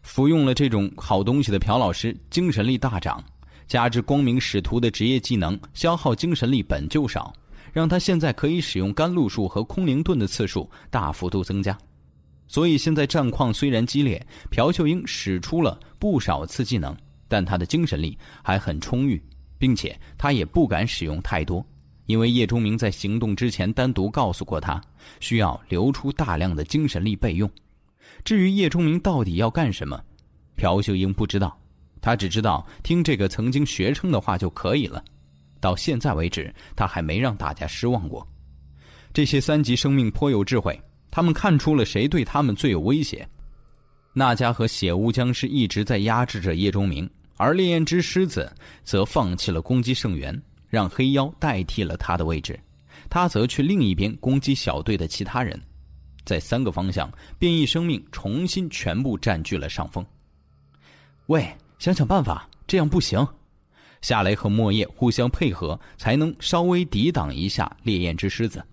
[0.02, 3.22] 服用了这种好东西的朴老师精神力大涨，
[3.66, 7.32] 加之光明使徒的职业技能消耗精神力本就少，
[7.72, 11.76] 让他现在可以使用甘露术和空灵盾的次数大幅度增加。
[12.48, 16.94] 所以现在战况虽然激烈，朴秀英使出了不少次技能，
[17.28, 19.22] 但他的精神力还很充裕，
[19.56, 21.64] 并且他也不敢使用太多，
[22.06, 24.78] 因为叶钟明在行动之前单独告诉过他，
[25.20, 27.50] 需要留出大量的精神力备用。
[28.24, 30.00] 至于叶钟明到底要干什么，
[30.56, 31.58] 朴秀英不知道，
[32.00, 35.02] 他只知道听这个曾经学称的话就可以了。
[35.60, 38.26] 到现在为止，他还没让大家失望过。
[39.12, 43.28] 这些三级生命颇有智慧，他们看出了谁对他们最有威胁。
[44.12, 48.52] 那家和血巫僵尸一直在压制着叶钟明，而烈焰之狮子
[48.84, 52.58] 则放弃了攻击圣元，让黑妖代替了他的位置，
[53.08, 55.60] 他则去另一边攻击小队的其他人。
[56.24, 60.04] 在三个方向，变异生命重新全部占据了上风。
[61.26, 61.46] 喂，
[61.78, 63.26] 想想办法，这样不行。
[64.00, 68.64] 夏雷和莫叶互相配合，才能稍微抵挡一下烈焰之狮子。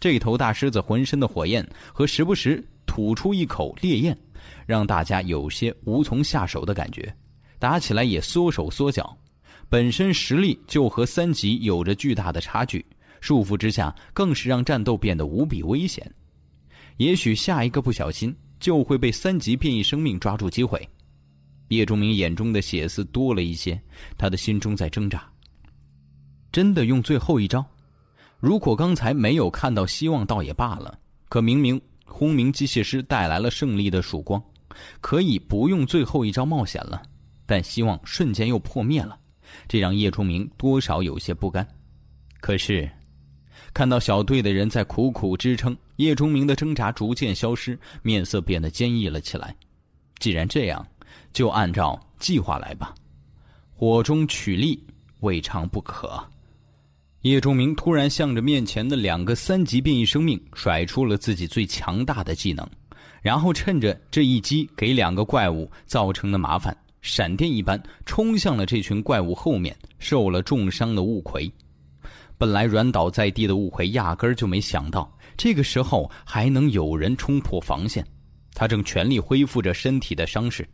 [0.00, 4.16] 这头大狮子浑身的火焰和时不时吐出一口烈焰，
[4.64, 7.14] 让大家有些无从下手的感觉，
[7.58, 9.16] 打起来也缩手缩脚。
[9.68, 12.84] 本身实力就和三级有着巨大的差距，
[13.20, 16.10] 束缚之下，更是让战斗变得无比危险。
[16.98, 20.88] 也许下一个不小心就会被三级变异生命抓住机会。
[21.68, 23.80] 叶钟明眼中的血丝多了一些，
[24.16, 25.26] 他的心中在挣扎。
[26.50, 27.64] 真的用最后一招？
[28.40, 30.98] 如果刚才没有看到希望，倒也罢了。
[31.28, 34.42] 可明明轰鸣机械师带来了胜利的曙光，
[35.00, 37.02] 可以不用最后一招冒险了。
[37.46, 39.18] 但希望瞬间又破灭了，
[39.68, 41.66] 这让叶钟明多少有些不甘。
[42.40, 42.90] 可是。
[43.78, 49.54] 看到小队的人在苦苦支撑，叶钟明的挣扎逐渐消失，面色变得坚毅了起来。
[50.18, 50.84] 既然这样，
[51.32, 52.92] 就按照计划来吧。
[53.72, 54.82] 火中取栗，
[55.20, 56.20] 未尝不可。
[57.20, 62.68] 叶钟明突然向着面前的两个三级变异生命甩出了自己最强大的技能，
[63.22, 71.48] 然后趁着这一击给两个怪物造成的麻烦，闪电一般冲向了这群怪物后面受了重伤的雾葵。
[72.38, 78.06] 本来软倒在地的雾葵压根儿就没想到这个时候还能有人冲破防线，
[78.54, 80.66] 他正全力恢复着身体的伤势。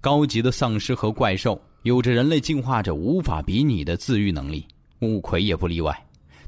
[0.00, 4.66] 高级的丧尸和怪兽有着人类进化者无法比拟的自愈能力。
[5.00, 5.96] 雾葵也不例外，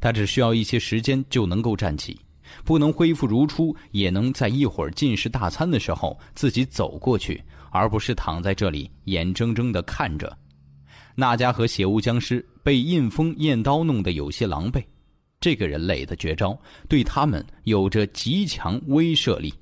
[0.00, 2.18] 他只需要一些时间就能够站起，
[2.64, 10.34] 不能恢复如初，也能在一会儿进食大餐的时候自己走过去，而不是躺在这里眼睁睁的看着。
[11.14, 14.82] 那家和血雾僵尸被印风焰刀弄得有些狼狈，
[15.40, 16.58] 这个人类的绝招
[16.88, 19.52] 对他们有着极强威慑力，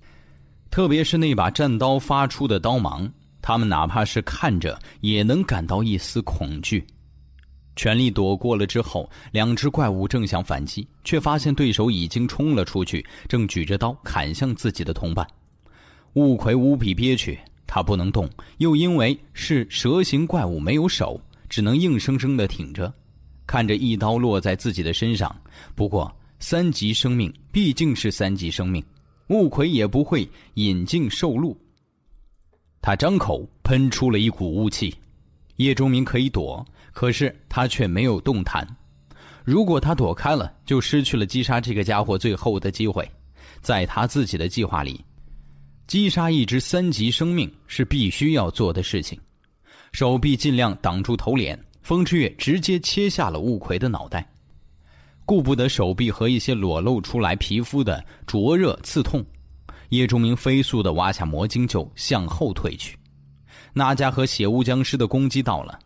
[0.70, 6.84] 特别是那把战刀发出的刀芒，他们哪怕是看着也能感到一丝恐惧。
[7.74, 15.26] 全力躲过了之后，两只怪物正想反击，却发现对手已经冲了出去，正举着刀砍向自己的同伴。
[16.12, 18.28] 雾葵无比憋屈，他不能动，
[18.58, 21.18] 又因为是蛇形怪物没有手，
[21.52, 22.90] 只能硬生生的挺着，
[23.46, 25.30] 看着一刀落在自己的身上。
[25.74, 28.82] 不过三级生命毕竟是三级生命，
[29.28, 31.54] 雾葵也不会引颈受戮。
[32.80, 34.96] 他张口喷出了一股雾气，
[35.56, 36.66] 叶钟明可以躲。
[36.90, 38.66] 可是他却没有动弹，
[39.44, 43.06] 如果他躲开了，就失去了击杀这个家伙最后的机会。
[43.60, 45.04] 在他自己的计划里，
[45.86, 49.20] 击杀一只三级生命是必须要做的事情。
[49.92, 54.26] 手臂尽量挡住头脸，风之月直接切下了雾葵的脑袋。
[55.26, 59.24] 顾不得手臂和一些裸露出来皮肤的灼热刺痛，
[59.90, 62.98] 叶钟明飞速的挖下魔晶就向后退去。
[63.74, 65.78] 那家和血雾僵尸的攻击到了。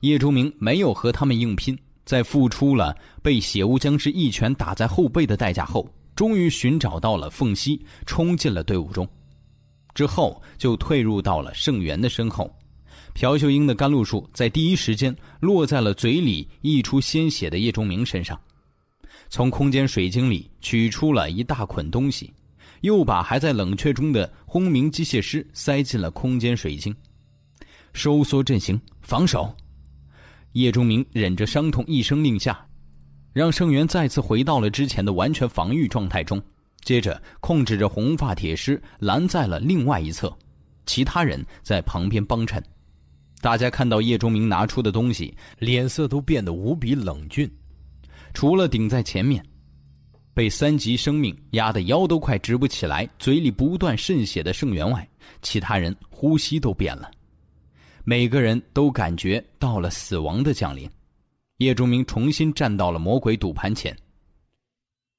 [0.00, 9.08] 叶钟明没有和他们硬拼，在付出了被血雾僵尸一拳打在后背的代价后，终于寻找到了缝隙，冲进了队伍中。
[9.94, 12.54] 之后就退入到了圣元的身后。
[13.16, 18.38] 朴秀英的甘露树在第一时间落在了嘴里溢出鲜血的叶钟明身上，
[19.30, 22.30] 从空间水晶里取出了一大捆东西，
[22.82, 26.94] 又把还在冷却中的轰鸣机械师塞进了空间水晶。
[27.94, 29.50] 收缩阵型，防守。
[30.52, 32.66] 叶钟明忍着伤痛，一声令下，
[33.32, 36.38] 让圣元再次回到了之前的完全防御状态中。
[36.82, 40.30] 接着，控制着红发铁狮拦在了另外一侧，
[40.84, 42.62] 其他人在旁边帮衬。
[43.46, 47.48] 大家看到叶忠明拿出的东西，脸色都变得无比冷峻。
[48.34, 49.40] 除了顶在前面，
[50.34, 55.08] 被三级生命压得腰都快直不起来、嘴里不断渗血的盛元外，
[55.42, 57.08] 其他人呼吸都变了。
[58.02, 60.90] 每个人都感觉到了死亡的降临，
[61.58, 63.96] 叶忠明重新站到了魔鬼赌盘前。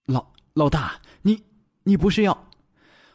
[0.05, 0.21] 老
[0.53, 1.41] 老大，你
[1.85, 2.37] 你不是要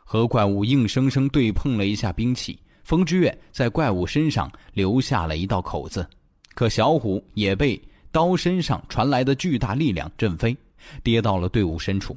[0.05, 2.59] 和怪物硬生生对碰了一下兵器？
[2.93, 6.07] 风之月在怪物身上留下了一道口子，
[6.53, 7.81] 可小虎也被
[8.11, 10.55] 刀身上传来的巨大力量震飞，
[11.03, 12.15] 跌到了队伍深处。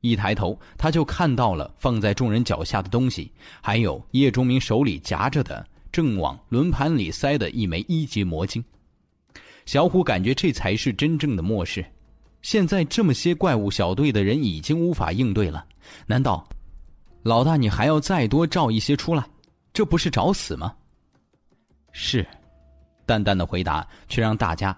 [0.00, 5.62] 一抬头，他就看到了放在众人脚下的东西，还有叶钟明手里夹着的。
[5.92, 8.64] 正往轮盘里塞的一枚一级魔晶，
[9.66, 11.84] 小虎感觉这才是真正的末世。
[12.40, 15.66] 现在这么些怪物小队的人已经无法应对了，
[16.06, 16.48] 难道
[17.22, 19.22] 老大你还要再多召一些出来？
[19.76, 20.74] 这不是找死吗？
[21.92, 22.26] 是，
[23.04, 24.74] 淡淡的回答却让大家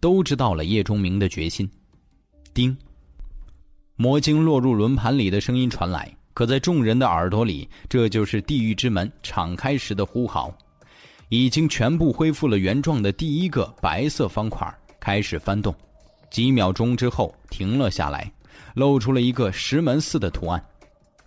[0.00, 1.70] 都知道了叶钟明的决心。
[2.52, 2.76] 叮，
[3.94, 6.12] 魔晶落入轮盘里的声音传来。
[6.34, 10.52] 可在众人的耳朵里，这就是地狱之门敞开时的呼号。
[11.28, 15.72] 已经全部恢复了原状的第一个白色方块开始翻动，
[16.32, 18.28] 几秒钟之后停了下来，
[18.74, 20.60] 露出了一个石门似的图案。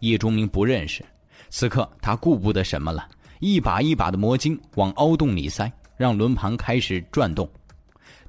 [0.01, 1.01] 叶钟明不认识，
[1.49, 7.49] 此刻他顾不得什么了，一把一把的魔晶往凹洞里塞，让轮盘开始转动。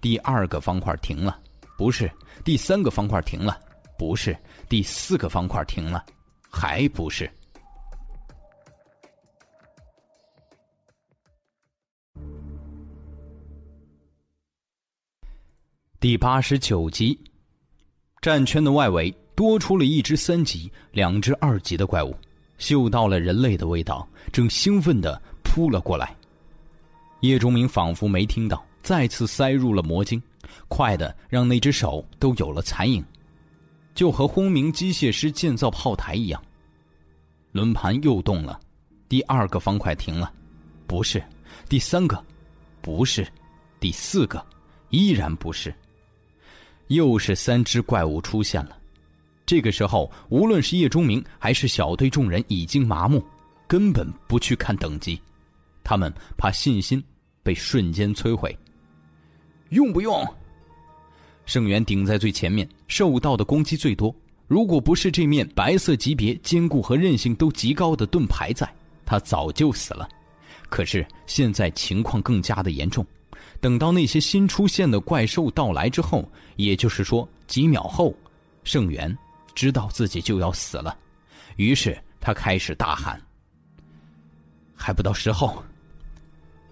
[0.00, 1.38] 第二个方块停了，
[1.76, 2.08] 不是；
[2.44, 3.58] 第三个方块停了，
[3.98, 4.32] 不是；
[4.68, 6.04] 第四个方块停了。
[6.52, 7.30] 还不是。
[16.00, 17.16] 第八十九集，
[18.20, 22.12] 战圈的外围多出了一只三级、两只二级的怪物，
[22.61, 26.14] 嗅到了人类的味道，正兴奋的扑了过来。
[27.22, 30.22] 叶钟明仿佛没听到，再次塞入了魔晶，
[30.68, 33.04] 快的让那只手都有了残影。
[33.94, 36.40] 就和轰鸣机械师建造炮台一样，
[37.52, 38.61] 轮盘又动了，
[39.08, 40.32] 第二个方块停了，
[40.86, 41.22] 不是，
[41.68, 42.22] 第三个，
[42.80, 43.26] 不是，
[43.80, 44.44] 第四个，
[44.90, 45.74] 依然不是。
[46.88, 48.76] 又是三只怪物出现了。
[49.51, 53.20] 这个时候，无论是叶钟明还是小队众人已经麻木，
[53.66, 55.20] 根本不去看等级，
[55.82, 57.03] 他们怕信心
[57.42, 58.57] 被瞬间摧毁。
[59.70, 60.24] 用不用？
[61.46, 64.14] 盛元顶在最前面，受到的攻击最多。
[64.46, 68.72] 如果不是这面白色级别坚固和韧性都极高的盾牌在，
[69.05, 70.09] 他早就死了。
[70.68, 73.05] 可是现在情况更加的严重。
[73.61, 78.14] 等到那些新出现的怪兽到来之后，也就是说几秒后，
[78.62, 79.12] 盛元
[79.55, 80.96] 知道自己就要死了，
[81.57, 83.20] 于是他开始大喊
[84.74, 85.62] ：“还不到时候！”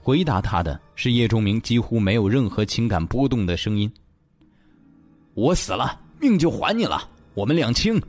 [0.03, 3.93] 回答他的是叶钟明几乎没有任何情感波动的声音
[5.35, 8.01] ：“我死了，命就还你了，我们两清。”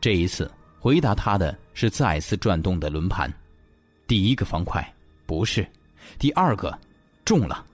[0.00, 3.30] 这一次回答他的是再次转动的轮盘，
[4.06, 4.82] 第一个方块
[5.26, 5.66] 不是，
[6.18, 6.78] 第二个。
[7.22, 7.64] 中了，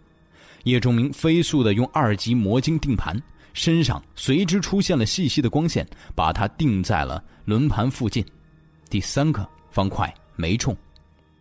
[0.64, 3.16] 叶钟明飞速的用二级魔晶定盘，
[3.56, 5.84] 身上随之出现了细细的光线，
[6.14, 8.22] 把它定在了轮盘附近。
[8.90, 10.76] 第三个方块没中，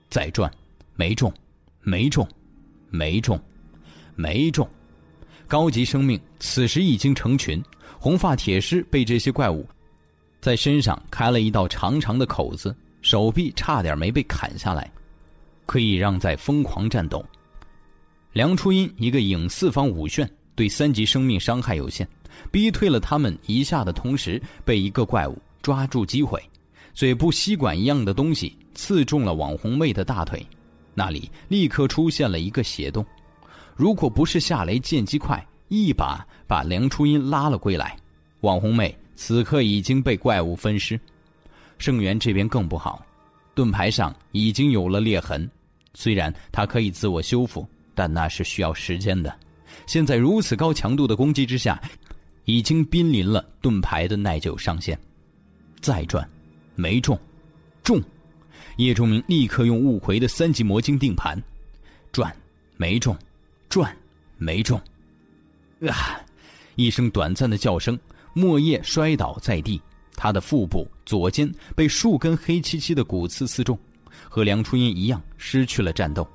[0.10, 0.50] 再转，
[0.96, 1.32] 没中，
[1.82, 2.26] 没中，
[2.90, 3.38] 没中，
[4.16, 4.68] 没中。
[5.46, 7.62] 高级生命此时已经成群，
[8.00, 9.68] 红发铁狮被这些怪物
[10.40, 14.90] 在身上开了一道长长的口子，手臂差点没被砍下来，
[15.66, 17.24] 可以让在疯狂战斗。
[18.32, 22.08] 梁初音一个影四方五炫，对三级生命伤害有限，
[22.52, 26.42] 逼退了他们一下的同时，被一个怪物抓住机会，
[26.94, 30.46] 嘴部吸管一样的东西刺中了网红妹的大腿，
[30.94, 33.06] 那里立刻出现了一个血洞。
[33.76, 37.98] 如果不是夏雷剑击快，一把把梁初音拉了归来，
[38.42, 41.00] 网红妹此刻已经被怪物分尸。
[41.78, 43.06] 盛元这边更不好，
[43.54, 45.50] 盾牌上已经有了裂痕，
[45.94, 47.68] 虽然他可以自我修复。
[47.98, 49.34] 但那是需要时间的，
[49.86, 51.82] 现在如此高强度的攻击之下，
[52.46, 55.00] 已经濒临了盾牌的耐久上限。
[55.82, 56.28] 再转，
[56.76, 57.20] 没中，
[57.84, 58.02] 中！
[58.78, 61.42] 叶钟明立刻用雾回的三级魔晶定盘，
[62.12, 62.36] 转，
[62.76, 63.18] 没中，
[63.70, 63.96] 转，
[64.38, 64.80] 没中。
[65.88, 66.20] 啊！
[66.76, 67.98] 一声短暂的叫声，
[68.34, 69.82] 莫叶摔倒在地，
[70.16, 73.78] 他的腹部左肩被数根黑漆漆的骨刺刺中，
[74.28, 76.28] 和梁初音一样失去了战斗。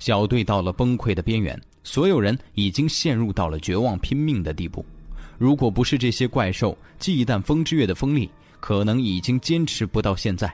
[0.00, 4.84] 小队到了崩溃的边缘，所有人已经陷入到了绝望拼命的地步。
[5.38, 8.28] 如果不是这些怪兽忌惮风之月的锋利，
[8.58, 10.52] 可能已经坚持不到现在。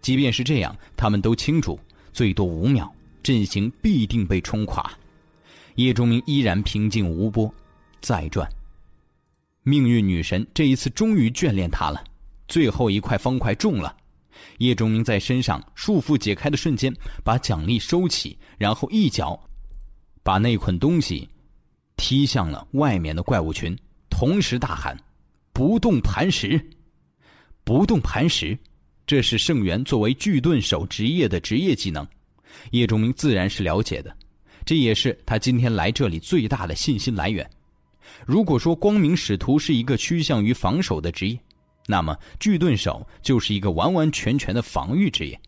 [0.00, 1.78] 即便是这样，他们都清楚，
[2.12, 4.92] 最多五秒，阵型必定被冲垮。
[5.76, 7.52] 叶钟明依然平静无波，
[8.00, 8.48] 再转。
[9.62, 12.02] 命运女神这一次终于眷恋他了，
[12.48, 13.94] 最后一块方块中了。
[14.58, 19.38] 叶钟明在身上束缚解开的瞬间，把奖励收起，然后一脚
[20.22, 21.28] 把那捆东西
[21.96, 23.76] 踢向了外面的怪物群，
[24.08, 24.96] 同时大喊
[25.52, 26.60] ：“不动磐石！
[27.64, 28.56] 不动磐石！”
[29.04, 32.06] 这是圣元作为巨盾手职业的职业技能，
[32.70, 34.16] 叶钟明自然是了解的，
[34.64, 37.48] 这也是他今天来这里最大的信心来源。
[38.24, 41.38] 如果说光明使徒是一个趋向于防守的职业，
[41.88, 45.38] 那么，巨盾手就是一个完完全全的防御职业。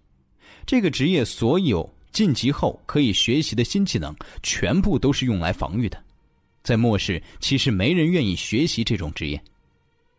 [0.67, 6.03] 这个职业所有晋级后可以学习的新技能，全部都是用来防御的。
[6.63, 9.43] 在末世，其实没人愿意学习这种职业。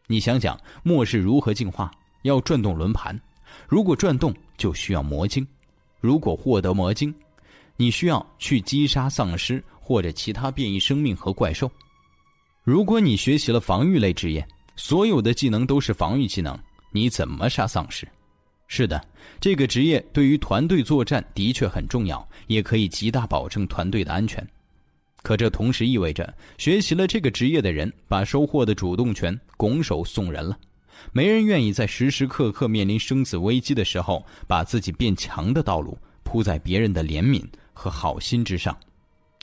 [0.06, 1.90] 你想想，末世如何进化？
[2.24, 3.18] 要转动轮盘，
[3.66, 5.48] 如果转动，就需要魔晶。
[6.02, 7.16] 如果获得魔晶，
[7.78, 11.72] 你需要去击杀丧尸或者其他变异生命和怪兽。
[12.64, 16.60] 如果你学习了防御类职业，所有的技能都是防御技能，
[16.92, 18.06] 你怎么杀丧尸？
[18.68, 19.02] 是的，
[19.40, 24.46] 这个职业对于团队作战的确很重要，也可以极大保证团队的安全。
[25.22, 30.58] 可这同时意味着，学习了这个职业的人，把收获的主动权拱手送人了。
[31.12, 37.44] 没人愿意在时时刻刻面临生死危机的时候，把自己变强的道路铺在别人的怜悯
[37.74, 38.76] 和好心之上。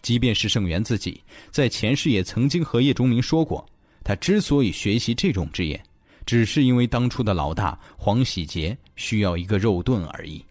[0.02, 3.64] 即便是盛元自己，在前世也曾经和叶钟明说过。
[4.04, 5.80] 他之所以学习这种职业，
[6.24, 10.44] 只是因为当初的老大黄喜杰需要一个肉盾而已。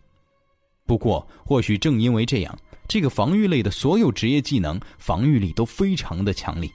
[0.86, 2.57] 不过，或许正因为这样，
[2.88, 6.72] 这个防御类的所有职业技能防御力都非常的强力。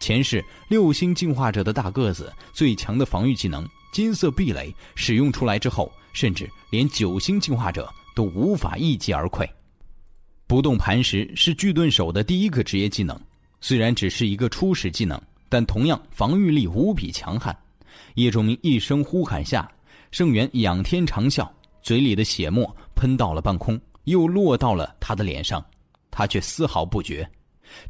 [0.00, 9.48] 前世六星进化者的大个子最强的防御技能金色壁垒使用出来之后，甚至连九星进化者都无法一击而溃。
[10.46, 13.18] 不动磐石是巨盾手的第一个职业技能，
[13.60, 15.20] 虽然只是一个初始技能。
[15.46, 17.56] 但同样防御力无比强悍，
[18.14, 19.68] 叶仲明一声呼喊下，
[20.12, 21.48] 圣元仰天长啸，
[21.82, 25.64] 嘴里的血沫喷到了半空，又落到了他的脸上，
[26.10, 27.28] 他却丝毫不觉。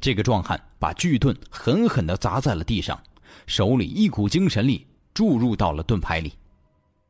[0.01, 2.99] 这个壮汉把巨盾狠狠地砸在了地上，
[3.47, 6.33] 手里一股精神力注入到了盾牌里，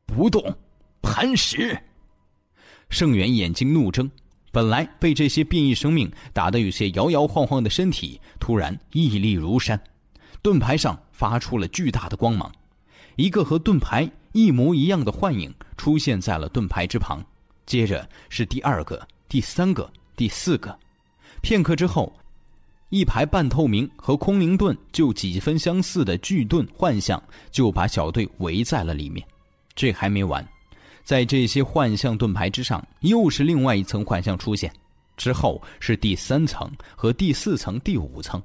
[0.07, 0.43] 不动，
[1.01, 1.79] 磐石。
[2.91, 4.11] 盛元眼睛怒睁，
[4.51, 9.81] 本来被这些变异生命打得有些摇摇晃晃的身体，突然屹立如山，
[10.43, 12.53] 盾牌上发出了巨大的光芒，
[13.17, 17.25] 一个和盾牌一模一样的幻影出现在了盾牌之旁，
[17.67, 20.79] 接着是第二个、第三个、第四个，
[21.41, 22.13] 片刻之后。
[22.91, 29.27] 一排半透明和空灵盾就几分相似的巨盾幻象就把小队围在了里面。
[29.75, 30.47] 这还没完，
[31.03, 34.73] 在这些幻象盾牌之上，又是另外一层幻象出现。
[35.17, 38.41] 之后是第三层和第四层、第五层。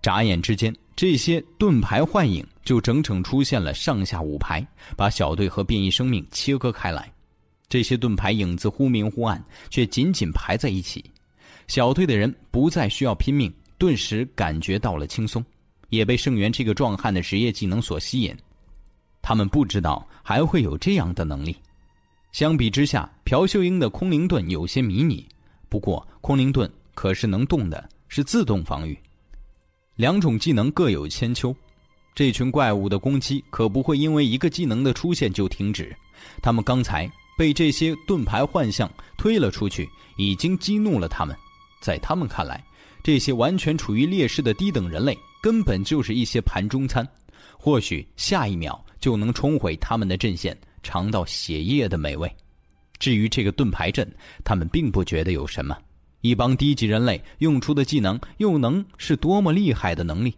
[0.00, 7.12] 眨眼之间，这些盾牌幻影就整整出现了上下五排，把小队和变异生命切割开来。
[7.68, 11.04] 这些盾牌影子忽明忽暗，却紧紧排在一起。
[11.66, 15.44] 小队的人不再需要拼命，顿时感觉到了轻松，
[15.90, 18.34] 也被盛元这个壮汉的职业技能所吸引。
[19.20, 21.54] 他们不知道还会有这样的能力。
[22.32, 25.26] 相比之下，朴秀英的空灵盾有些迷你，
[25.68, 28.98] 不过空灵盾可是能动的，是自动防御。
[29.98, 31.52] 两种技能各有千秋，
[32.14, 35.92] 这群怪物的攻击可不会因为一个技能的出现就停止。
[36.40, 41.36] 他们刚才被这些盾牌幻象推了出去，已经激怒了他们。
[41.80, 42.64] 在他们看来，
[43.02, 47.04] 这些完全处于劣势的低等人类根本就是一些盘中餐，
[47.58, 52.32] 或许下一秒就能冲毁他们的阵线，尝到血液的美味。
[53.00, 54.08] 至于这个盾牌阵，
[54.44, 55.76] 他们并不觉得有什么。
[56.20, 60.34] 一帮低级人类用出的技能，又能是多么厉害的能力？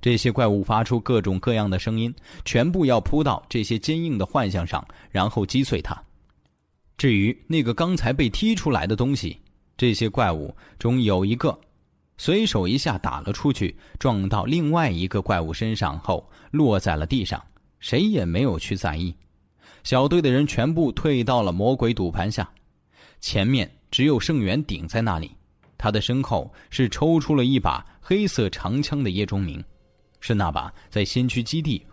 [0.00, 2.14] 这些怪物发出各种各样的声音，
[2.44, 5.94] 全部要扑到这些坚硬的幻象上，然后击碎它。
[6.96, 9.38] 至于那个刚才被踢出来的东西，
[9.76, 11.58] 这些怪物中有一个，
[12.16, 17.42] 随手一下打了出去，撞到另外一个怪物身上后落在了地上，
[17.78, 19.14] 谁也没有去在意。
[19.84, 22.48] 小队的人全部退到了魔鬼赌盘下，
[23.20, 25.30] 前面只有盛元顶在那里，
[25.76, 29.62] 他的身后是抽出了一把黑色长枪的叶钟明，
[30.20, 31.84] 是那把在先驱基地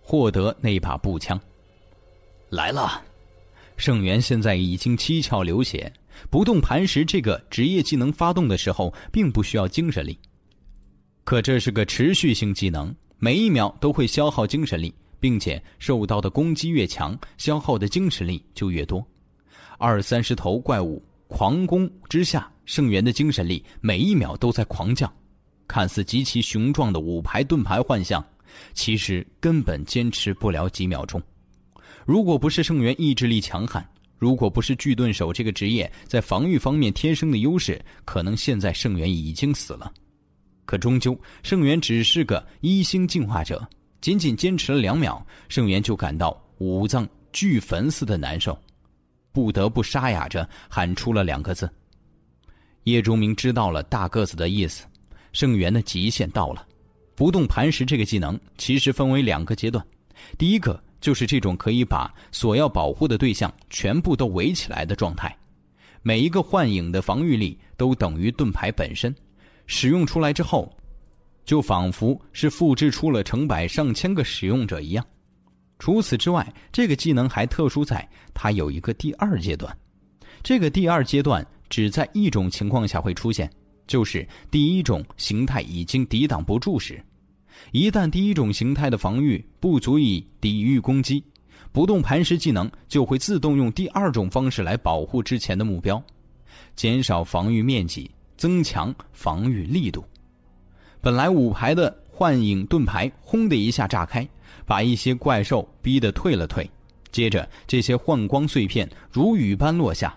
[0.00, 1.40] 获得那把步枪。
[2.50, 3.02] 来了，
[3.76, 5.92] 盛元现在已经七窍流血。
[6.28, 10.18] 不动磐石这个职业技能发动的时候，并不需要精神力，
[11.24, 19.02] 可这是个持续性技能，每一秒都会消耗精神力，并且受到的攻击越强，消耗的精神力就越多。
[19.78, 21.02] 二三十头怪物
[21.32, 25.10] 狂攻之下，圣元的精神力每一秒都在狂降。
[25.66, 28.22] 看似极其雄壮的五排盾牌幻象，
[28.74, 31.20] 其实根本坚持不了几秒钟。
[32.04, 33.82] 如果不是圣元意志力强悍，
[34.18, 39.90] 如果不是巨盾手这个职业在防御方面天生的优势，可能现在圣元已经死了。
[40.66, 43.66] 可终究，圣元只是个一星进化者，
[44.02, 48.56] 仅仅坚持了两秒，圣元就感到五脏俱焚似的难受，
[49.32, 51.68] 不得不沙哑着喊出了两个字。
[52.84, 54.84] 叶钟明知道了大个子的意思，
[55.32, 56.66] 圣元的极限到了。
[57.14, 59.84] 不动磐石这个技能其实分为两个阶段，
[60.38, 60.82] 第一个。
[61.02, 65.36] 就是这种可以把所要保护的对象全部都围起来的状态，
[66.00, 69.12] 每一个幻影的防御力都等于盾牌本身，
[69.66, 70.72] 使用出来之后，
[71.44, 75.04] 就仿佛是复制出了成百上千个使用者一样。
[75.82, 79.76] 除此之外，这个技能还特殊在它有一个第二阶段，
[80.40, 83.50] 这个第二阶段只在一种情况下会出现，
[83.84, 87.04] 就是第一种形态已经抵挡不住时。
[87.72, 91.20] 一旦第一种形态的防御不足以抵御攻击，
[91.72, 96.00] 不动磐石技能就会自动用第二种方式来保护之前的目标，
[96.76, 100.04] 减少防御面积，增强防御力度。
[101.00, 104.24] 本来五排的幻影盾牌轰的一下炸开，
[104.66, 106.68] 把一些怪兽逼得退了退。
[107.10, 110.16] 接着，这些幻光碎片如雨般落下，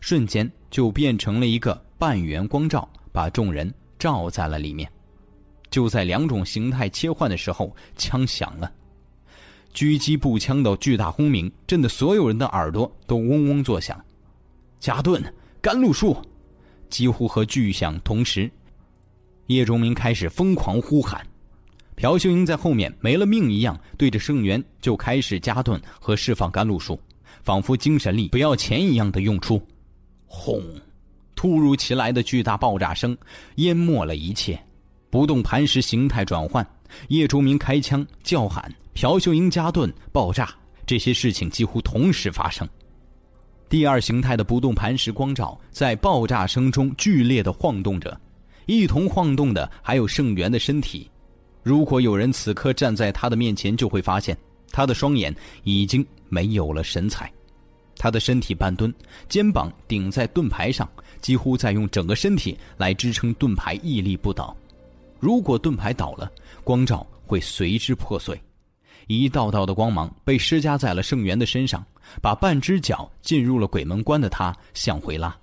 [0.00, 4.88] 瞬间就变成了一个半圆光罩，把众人罩在了里面。
[5.70, 8.72] 就在两种形态切换的时候，枪响了，
[9.74, 14.02] 狙击步枪的巨大轰鸣震得所有人的耳朵都嗡嗡作响。
[14.78, 15.22] 加盾，
[15.60, 16.16] 甘露树，
[16.88, 18.48] 几乎和巨响同时，
[19.48, 21.26] 叶钟明开始疯狂呼喊。
[21.98, 26.96] 朴秀英在后面没了命一样，对着圣元就开始加盾和释放甘露术，
[27.42, 29.60] 仿佛精神力不要钱一样的用出。
[30.24, 30.62] 轰！
[31.34, 33.18] 突如其来的巨大爆炸声
[33.56, 34.56] 淹没了一切。
[35.10, 36.64] 不动磐石形态转换，
[37.08, 40.54] 叶竹明开枪叫喊，朴秀英加盾爆炸，
[40.86, 42.68] 这些事情几乎同时发生。
[43.68, 48.20] 第二形态的不动磐石光照在爆炸声中剧烈的晃动着，
[48.66, 51.10] 一同晃动的还有盛元的身体。
[51.62, 54.36] 如果有人此刻站在他的面前，就会发现
[54.70, 55.34] 他的双眼
[55.64, 57.30] 已经没有了神采。
[57.96, 58.94] 他的身体半蹲，
[59.28, 60.88] 肩膀顶在盾牌上，
[61.20, 64.56] 几乎在用整个身体来支撑盾牌屹立不倒。
[65.18, 66.30] 如果盾牌倒了，
[66.62, 68.40] 光照会随之破碎。
[69.08, 71.84] 一道道的光芒被施加在了圣元的身上，
[72.22, 75.36] 把半只脚进入了鬼门关的他向回拉。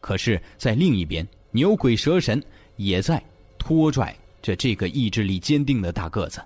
[0.00, 2.42] 可是，在另一边，牛鬼蛇神
[2.76, 3.22] 也在
[3.58, 4.14] 拖拽
[4.46, 6.40] 着这个意志力坚定的大个子。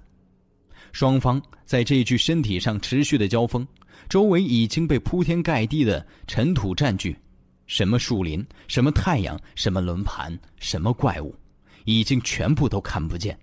[0.93, 3.67] 双方在这具身体上持续的交锋。
[4.09, 7.15] 周围已经被铺天盖地的尘土占据，
[7.67, 11.35] 什么树林，什么太阳，什么轮盘，什么怪物，
[11.85, 13.39] 已经全部都看不见。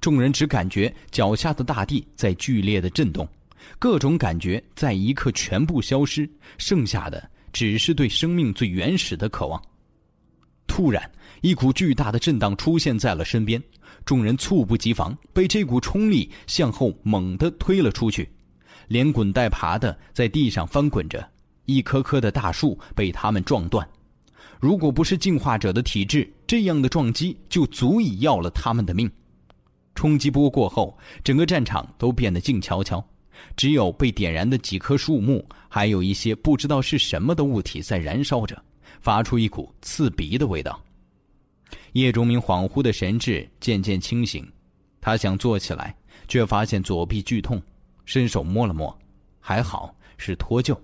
[0.00, 3.26] 众人只感觉脚下的大地在剧烈的震动，
[3.78, 6.28] 各种感觉在一刻全部消失，
[6.58, 9.62] 剩下的只是对生命最原始的渴望。
[10.66, 11.10] 突然，
[11.42, 13.62] 一股巨大的震荡出现在了身边，
[14.04, 18.28] 众人猝不及防，被这股冲力向后猛地推了出去。
[18.88, 21.26] 连滚带爬的在地上翻滚着，
[21.64, 23.88] 一棵棵的大树被他们撞断。
[24.60, 29.10] 如果不是进化者的体质，这样的撞击就足以要了他们的命。
[29.94, 33.04] 冲击波过后，整个战场都变得静悄悄，
[33.56, 38.60] 只有被点燃的几棵树木，还有一些不知道是什么的物体在燃烧着，
[39.00, 40.82] 发出一股刺鼻的味道。
[41.92, 44.46] 叶钟明恍惚的神智渐渐清醒，
[45.00, 45.94] 他想坐起来，
[46.28, 47.60] 却发现左臂剧痛。
[48.04, 48.96] 伸手摸了摸，
[49.38, 50.76] 还好是脱臼。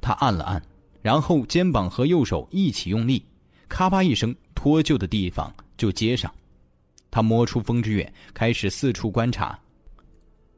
[0.00, 0.62] 他按了按，
[1.00, 3.24] 然后肩膀和右手一起用力，
[3.68, 6.32] 咔吧一声，脱臼的地方就接上。
[7.10, 9.58] 他摸出风之月，开始四处观察。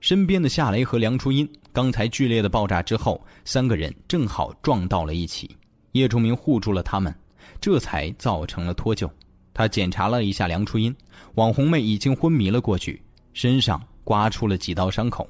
[0.00, 5.56] 身边的夏雷和梁初音，刚才剧烈的爆炸之后，三个人正好撞到了一起。
[5.92, 7.14] 叶钟明护住了他们，
[7.60, 9.08] 这才造成了脱臼。
[9.54, 10.94] 他检查了一下梁初音，
[11.34, 13.00] 网红妹已经昏迷了过去，
[13.32, 15.28] 身上刮出了几道伤口。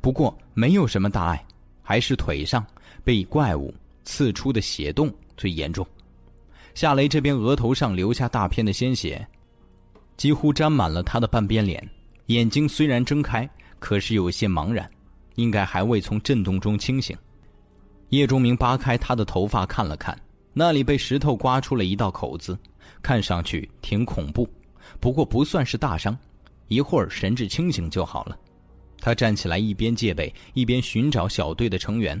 [0.00, 1.44] 不过没有什么大碍，
[1.82, 2.64] 还是腿上
[3.04, 3.72] 被怪物
[4.04, 5.86] 刺出的血洞最严重。
[6.74, 9.26] 夏雷这边额头上留下大片的鲜血，
[10.16, 11.82] 几乎沾满了他的半边脸。
[12.26, 13.48] 眼睛虽然睁开，
[13.78, 14.88] 可是有些茫然，
[15.36, 17.16] 应该还未从震动中清醒。
[18.10, 20.16] 叶钟明扒开他的头发看了看，
[20.52, 22.58] 那里被石头刮出了一道口子，
[23.06, 24.48] 看上去挺恐怖，
[24.98, 26.18] 不过不算是大伤，
[26.66, 28.36] 一会儿神志清醒就好了。
[28.98, 32.20] 他站起来，一边戒备，一边寻找小队的成员。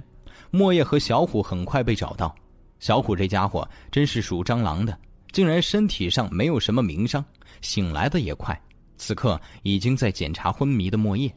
[0.52, 2.32] 莫叶和小虎很快被找到。
[2.78, 4.96] 小虎这家伙真是属蟑螂的，
[5.32, 7.24] 竟然身体上没有什么明伤，
[7.62, 8.56] 醒来的也快。
[8.96, 11.28] 此刻已经在检查昏迷的莫叶。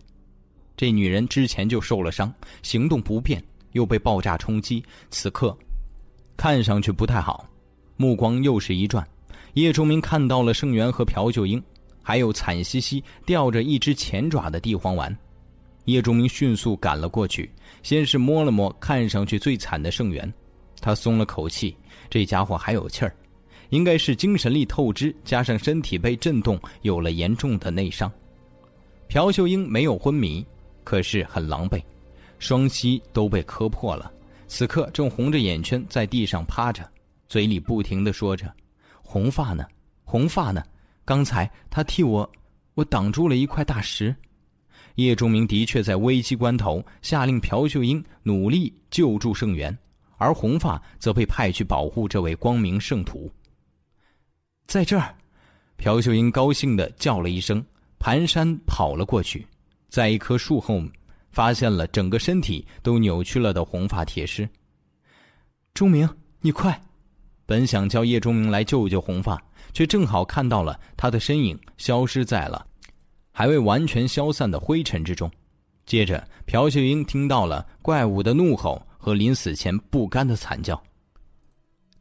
[0.77, 2.31] 这女人之前就受了伤，
[2.61, 5.57] 行动不便，又被爆炸冲击，此刻
[6.37, 7.49] 看上去不太好。
[7.97, 9.03] 目光又是一转，
[9.53, 11.61] 叶忠明看到了盛元和朴秀英，
[12.01, 15.15] 还有惨兮兮吊着一只前爪的地黄丸。
[15.85, 17.49] 叶钟明迅速赶了过去，
[17.81, 20.31] 先是摸了摸看上去最惨的圣元，
[20.81, 21.75] 他松了口气，
[22.09, 23.15] 这家伙还有气儿，
[23.69, 28.11] 应该是精神力透支，加上身体被震动，有了严重的内伤。
[29.07, 30.45] 朴秀英没有昏迷，
[30.83, 31.81] 可是很狼狈，
[32.37, 34.11] 双膝都被磕破了，
[34.47, 36.87] 此刻正红着眼圈在地上趴着，
[37.27, 38.53] 嘴里不停的说着
[39.11, 39.65] ：“红发呢？
[40.03, 40.63] 红发呢？
[41.03, 42.31] 刚才他替我，
[42.75, 44.15] 我挡住了一块大石。”
[44.97, 49.75] 叶钟明的确在危机关头下令朴秀英努力救助圣元，
[50.17, 53.31] 而红发则被派去保护这位光明圣徒。
[54.67, 55.15] 在这儿，
[55.77, 57.65] 朴秀英高兴地叫了一声，
[57.97, 59.43] 蹒跚跑了过去，
[59.89, 60.83] 在一棵树后
[61.31, 64.47] 发现了整个身体都扭曲了的红发铁尸。
[65.73, 66.07] 钟明，
[66.41, 66.79] 你快！
[67.49, 69.41] 本想叫叶钟明来救救红发，
[69.73, 72.63] 却正好看到了他的身影消失在了。
[73.31, 75.27] 还未完全消散的灰尘之中，
[75.83, 80.79] 接着朴秀英听到了怪物的怒吼和临死前不甘的惨叫。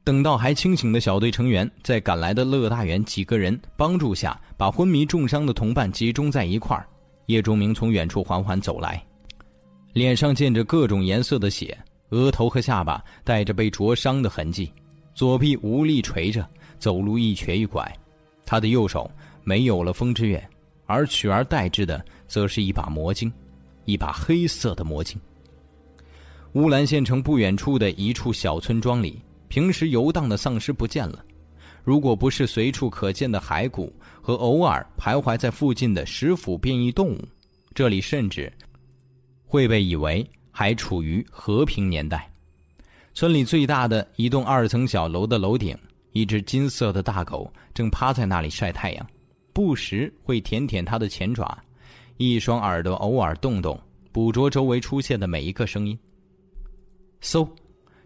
[0.04, 6.86] 等到还清醒的小队成员在赶来的乐大元几个人帮助下，把昏迷重伤的同伴集中在一块儿，
[7.24, 9.02] 叶钟明从远处缓缓走来，
[9.94, 11.74] 脸上溅着各种颜色的血，
[12.10, 14.70] 额头和下巴带着被灼伤的痕迹，
[15.18, 17.92] 左臂无力垂着，走路一瘸一拐，
[18.46, 19.10] 他的右手
[19.42, 20.40] 没有了风之月。
[20.86, 23.32] 而取而代之的，则是一把魔晶，
[23.84, 25.20] 一把黑色的魔晶。
[26.52, 31.24] 乌兰县城不远处的一处小村庄里，平时游荡的丧尸不见了。
[31.82, 33.92] 如果不是随处可见的骸骨
[34.22, 37.28] 和偶尔徘徊在附近的食腐变异动物，
[37.74, 38.52] 这里甚至
[39.44, 42.30] 会被以为还处于和平年代。
[43.18, 45.76] 村里最大的一栋二层小楼的楼顶，
[46.12, 49.04] 一只金色的大狗正趴在那里晒太阳，
[49.52, 51.58] 不时会舔舔它的前爪，
[52.16, 53.76] 一双耳朵偶尔动动，
[54.12, 55.98] 捕捉周围出现的每一个声音。
[57.20, 57.44] 嗖，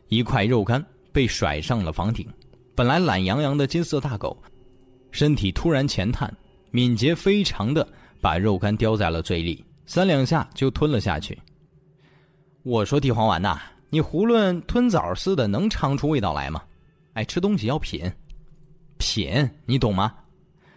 [0.09, 0.83] 一块肉干
[1.13, 2.27] 被甩上了房顶。
[2.75, 4.35] 本来懒洋洋的金色大狗，
[5.11, 6.35] 身体突然前探，
[6.71, 7.87] 敏捷非常的
[8.19, 11.39] 把肉干叼在了嘴里，三两下就吞了下去。
[12.63, 13.61] 我说地黄丸呐，
[13.93, 16.63] 你囫囵吞枣似的，能尝出味道来吗？
[17.13, 18.11] 哎，吃东西要品，
[18.97, 20.15] 品，你懂吗？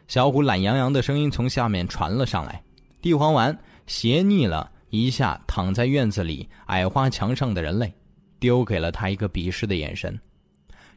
[0.10, 2.62] 小虎懒洋洋的声音从下面传了上来。
[3.02, 7.90] 地黄丸斜睨了一下躺在院子里矮花墙上的人类，
[8.38, 10.20] 丢给了他一个鄙视的眼神。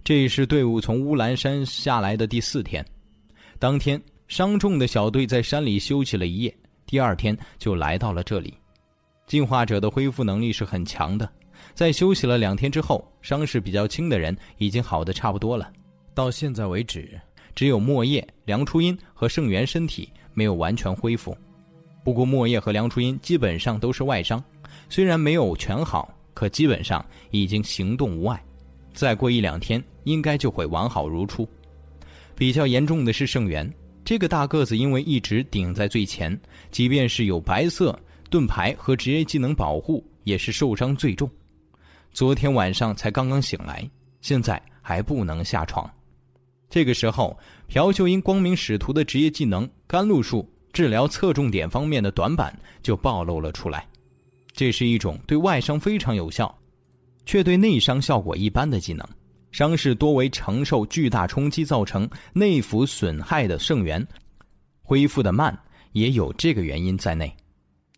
[0.02, 2.84] 这是队伍从乌兰山下来的第四天，
[3.60, 6.52] 当天伤重的小队在山里休息了一夜，
[6.84, 8.52] 第二天就来到了这里。
[9.28, 11.30] 进化者的恢复能力是很强的，
[11.78, 15.70] 在休息了两天之后，伤势比较轻的人已经好的差不多了。
[16.12, 17.08] 到现在为止，
[17.54, 21.38] 只有莫叶、梁初音和盛元身体没有完全恢复。
[22.02, 24.42] 不过莫叶和梁初音基本上都是外伤，
[24.88, 28.44] 虽然没有全好，可基本上已经行动无碍。
[28.92, 31.48] 再过一两天，应该就会完好如初。
[32.34, 33.72] 比较严重的是盛元，
[34.04, 36.36] 这个大个子因为一直顶在最前，
[36.72, 37.96] 即便是有白色
[38.28, 41.30] 盾牌和职业技能保护，也是受伤最重。
[42.18, 43.88] 昨天晚上才刚刚醒来，
[44.22, 45.88] 现在还不能下床。
[46.68, 47.38] 这个时候，
[47.68, 53.86] 朴秀英光明使徒的职业技能甘露术治疗侧重点方面的短板就暴露了出来。
[54.52, 56.52] 这是一种对外伤非常有效。
[57.24, 59.08] 却对内伤效果一般的技能，
[59.52, 64.04] 伤势多为承受巨大冲击造成内腑损害的圣元，
[64.82, 65.56] 恢复的慢
[65.92, 67.32] 也有这个原因在内。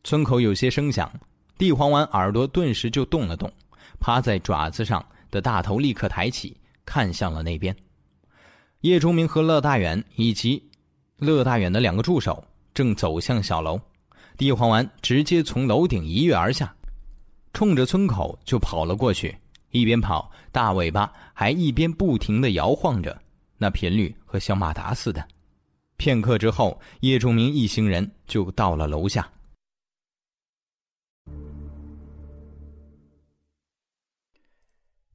[0.05, 1.10] 村口有些声响，
[1.56, 3.51] 地黄丸耳朵顿时就动了动，
[4.01, 7.77] 趴在爪子上的大头立刻抬起，看向了那边。
[8.81, 10.70] 叶忠明和乐大远以及
[11.18, 13.78] 乐大远的两个助手正走向小楼，
[14.39, 16.74] 地黄丸直接从楼顶一跃而下。
[17.52, 19.36] 冲着村口就跑了过去，
[19.70, 23.20] 一边跑，大尾巴还一边不停的摇晃着，
[23.59, 25.22] 那频率和小马达似的。
[25.97, 29.28] 片刻之后，叶仲明一行人就到了楼下。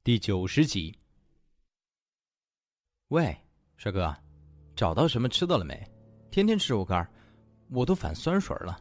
[0.06, 0.96] 第九十集。
[3.08, 3.36] 喂，
[3.76, 4.14] 帅哥，
[4.76, 5.84] 找到什么吃的了没？
[6.30, 7.04] 天天吃肉干，
[7.70, 8.80] 我都反酸水了。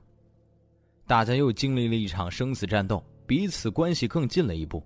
[1.07, 3.03] 大家又经历了一场生死战斗。
[3.26, 4.85] 彼此关系更近了一步。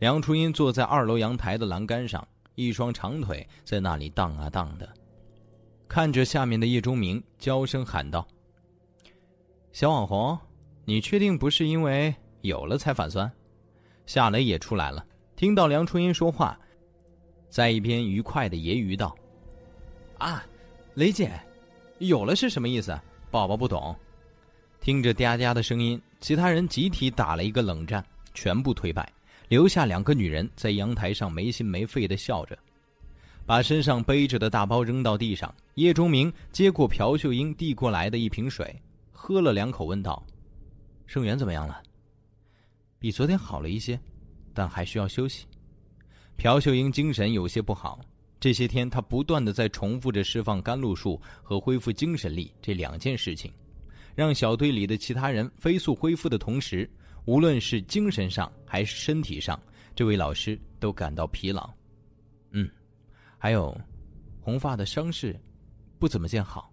[0.00, 4.86] 梁初音坐在二楼阳台的栏杆上，一双长腿在那里荡啊荡的，
[5.88, 8.28] 看着下面的叶钟明，娇声喊道
[9.72, 10.38] ：“小网红，
[10.84, 13.32] 你确定不是因为有了才反酸？”
[14.04, 15.06] 夏雷也出来了，
[15.40, 16.60] 听到梁初音说话，
[17.48, 19.16] 在一边愉快的揶揄道
[20.20, 20.44] ：“啊，
[20.92, 21.32] 雷姐，
[21.96, 22.94] 有了是什么意思？
[23.30, 23.96] 宝宝不懂。”
[24.82, 25.98] 听着嗲嗲的声音。
[26.20, 28.04] 其他人集体打了一个冷战，
[28.34, 29.10] 全部退败，
[29.48, 32.58] 留下两个女人在阳台上没心没肺的笑着，
[33.46, 35.50] 把身上背着的大包扔到地上。
[35.76, 38.78] 叶钟明接过朴秀英递过来的一瓶水，
[39.10, 40.22] 喝了两口，问道
[41.08, 41.82] ：“盛元怎么样了
[43.00, 43.98] ？”“比昨天好了一些，
[44.54, 45.46] 但还需要休息。”
[46.36, 48.00] 朴秀英精神有些不好，
[48.38, 53.52] 这些天她不断的在重复着释放甘露术和恢复精神力这两件事情。
[54.14, 56.90] 让小队里的其他人飞速恢复的同时，
[57.26, 59.58] 无论是精神上还是身体上，
[59.94, 61.70] 这位老师都感到疲劳。
[62.50, 62.68] 嗯，
[63.38, 63.78] 还有，
[64.40, 65.38] 红发的伤势
[65.98, 66.72] 不怎么见好。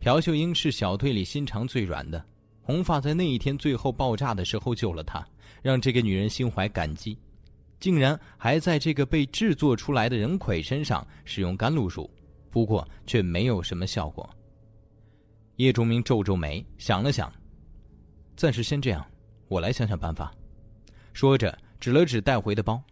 [0.00, 2.22] 朴秀英是小队里心肠最软的，
[2.60, 5.24] 红发在那一天最后爆炸的时候救了他，
[5.62, 7.16] 让这个女人心怀感激，
[7.80, 12.10] 竟然还在这个被制作出来的人魁身上使用甘露术，
[12.50, 14.28] 不过却没有什么效果。
[15.56, 17.32] 叶钟明皱皱眉，想了想，
[18.36, 19.06] 暂时先这样，
[19.48, 20.34] 我来想想办法。
[21.12, 22.82] 说着，指了指带回的包。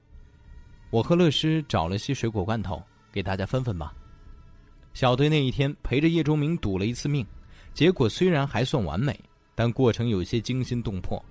[0.91, 3.95] 我和乐师找了些水果罐头，给大家分分吧。
[4.93, 7.27] 小队那一天陪着叶钟明赌了一次命，
[7.73, 9.19] 结果虽然还算完美，
[9.55, 11.25] 但过程有些惊心动魄。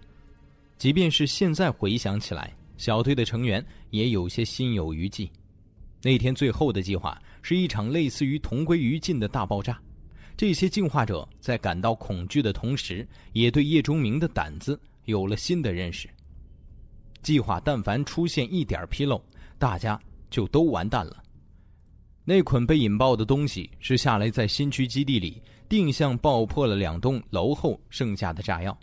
[0.80, 5.30] 即便是现在回想起来，小队的成员也有些心有余悸。
[6.02, 9.78] 那天最后的计划是一场类似于同归于尽的大爆炸。
[10.38, 16.10] 这些进化者在感到恐惧的同时，也对叶钟明的胆子有了新的认识。
[17.22, 19.22] 计划但凡出现一点纰漏，
[19.58, 20.00] 大家
[20.30, 21.22] 就都完蛋了。
[22.24, 28.80] 那捆被引爆的东西是夏雷在新区基地里定向爆破了两栋楼后剩下的炸药，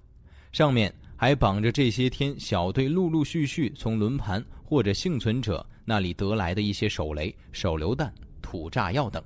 [0.52, 8.12] 上面还绑着这些天小队陆陆续续从轮盘或者幸存者那里得来的一些手雷、手榴弹、
[8.42, 9.22] 土炸药等。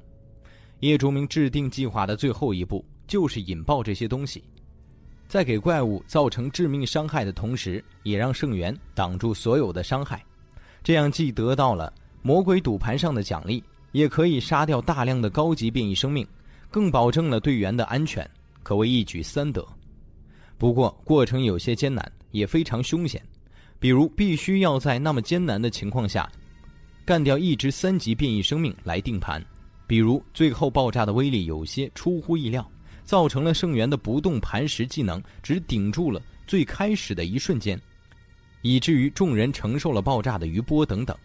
[0.78, 4.42] 叶竹明制定计划的最后一步就是引爆这些东西，
[5.28, 10.24] 在给怪物造成致命伤害的同时，也让圣元挡住所有的伤害。
[10.82, 11.92] 这样既得到了
[12.22, 13.62] 魔鬼赌盘上的奖励，
[13.92, 16.26] 也可以杀掉大量的高级变异生命，
[16.70, 18.28] 更保证了队员的安全，
[18.62, 19.66] 可谓一举三得。
[20.60, 23.24] 不过过程有些艰难，也非常凶险，
[23.78, 26.30] 比如必须要在那么艰难的情况下，
[27.02, 29.40] 干掉一只三级变异生命来定盘；
[29.86, 32.70] 比如最后爆炸的威力有些出乎意料，
[33.06, 37.80] 造成了圣元的不动磐石技能只顶住了最开始的一瞬间，
[38.60, 41.16] 以至于众人承受了爆炸的余波等等。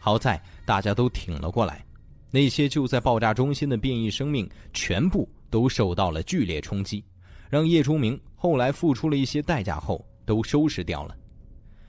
[0.00, 1.86] 好在大家都挺了过来，
[2.32, 7.04] 那些就在爆炸中心的变异生命全部都受到了剧烈冲击。
[7.50, 11.16] 让叶钟明后来付出了一些代价后都收拾掉了，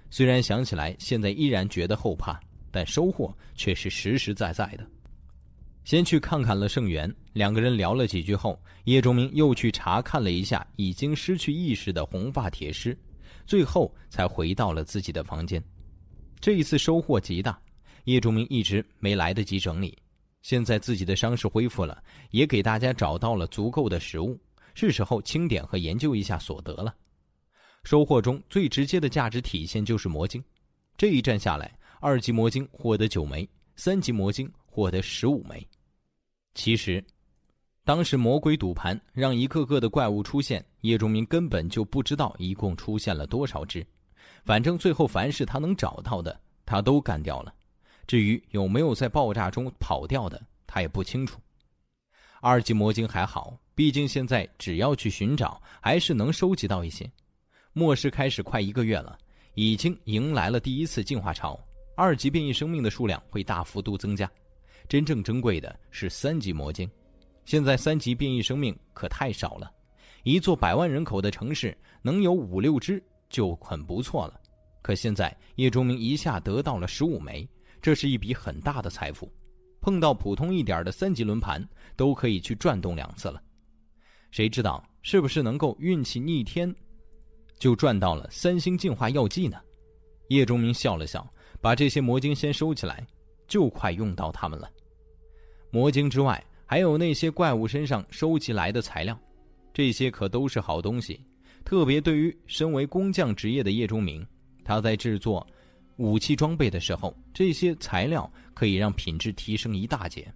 [0.09, 2.39] 虽然想起来现在依然觉得后怕，
[2.71, 4.87] 但收获却是实实在在的。
[5.83, 12.97] 先去看看了盛元，两个人聊了几句后，叶钟明又去查看了一下已经失去意识的红发铁狮，
[13.45, 15.61] 最后才回到了自己的房间。
[16.39, 17.59] 这一次收获极大，
[18.05, 19.93] 叶钟明一直没来得及整理，
[20.41, 22.01] 现在自己的伤势恢复了，
[22.31, 24.39] 也给大家找到了足够的食物。
[24.75, 26.93] 是时候清点和研究一下所得了。
[27.83, 30.43] 收获中最直接的价值体现就是魔晶，
[30.97, 35.67] 这一战下来，二级魔晶获得九枚，三级魔晶获得十五枚。
[36.55, 37.03] 其实，
[37.83, 43.85] 当时魔鬼赌盘让一个个的怪物出现，叶钟明根本就不知道一共出现了多少只。
[44.43, 47.53] 反正最后凡是他能找到的，他都干掉了。
[48.07, 51.39] 至于有没有在爆炸中跑掉的，他也不清楚。
[52.41, 53.57] 二级魔晶还好。
[53.75, 57.07] 毕竟现在只要去寻找，还是能收集到一些。
[57.73, 59.17] 末世开始快一个月了，
[59.53, 61.59] 已经迎来了第一次进化潮，
[61.97, 64.31] 二级变异生命的数量会大幅度增加。
[64.87, 66.89] 真正珍贵的是三级魔晶，
[67.43, 69.69] 现在三级变异生命可太少了，
[70.23, 74.39] 一座百万人口的城市能有五六只就很不错了。
[74.81, 77.45] 可现在叶钟明一下得到了十五枚，
[77.81, 79.29] 这是一笔很大的财富，
[79.81, 81.61] 碰到普通一点的三级轮盘
[81.97, 83.41] 都可以去转动两次了。
[84.35, 86.75] 谁知道是不是能够运气逆天，
[87.57, 89.57] 就赚到了三星进化药剂呢？
[90.27, 91.25] 叶钟明笑了笑，
[91.61, 93.01] 把这些魔晶先收起来，
[93.47, 94.69] 就快用到它们了。
[95.71, 99.17] 魔晶之外，还有那些怪物身上收集来的材料，
[99.73, 101.17] 这些可都是好东西。
[101.63, 104.27] 特别对于身为工匠职业的叶钟明，
[104.65, 105.47] 他在制作
[105.95, 110.29] 武器装备的时候，这些材料可以让品质提升一大截。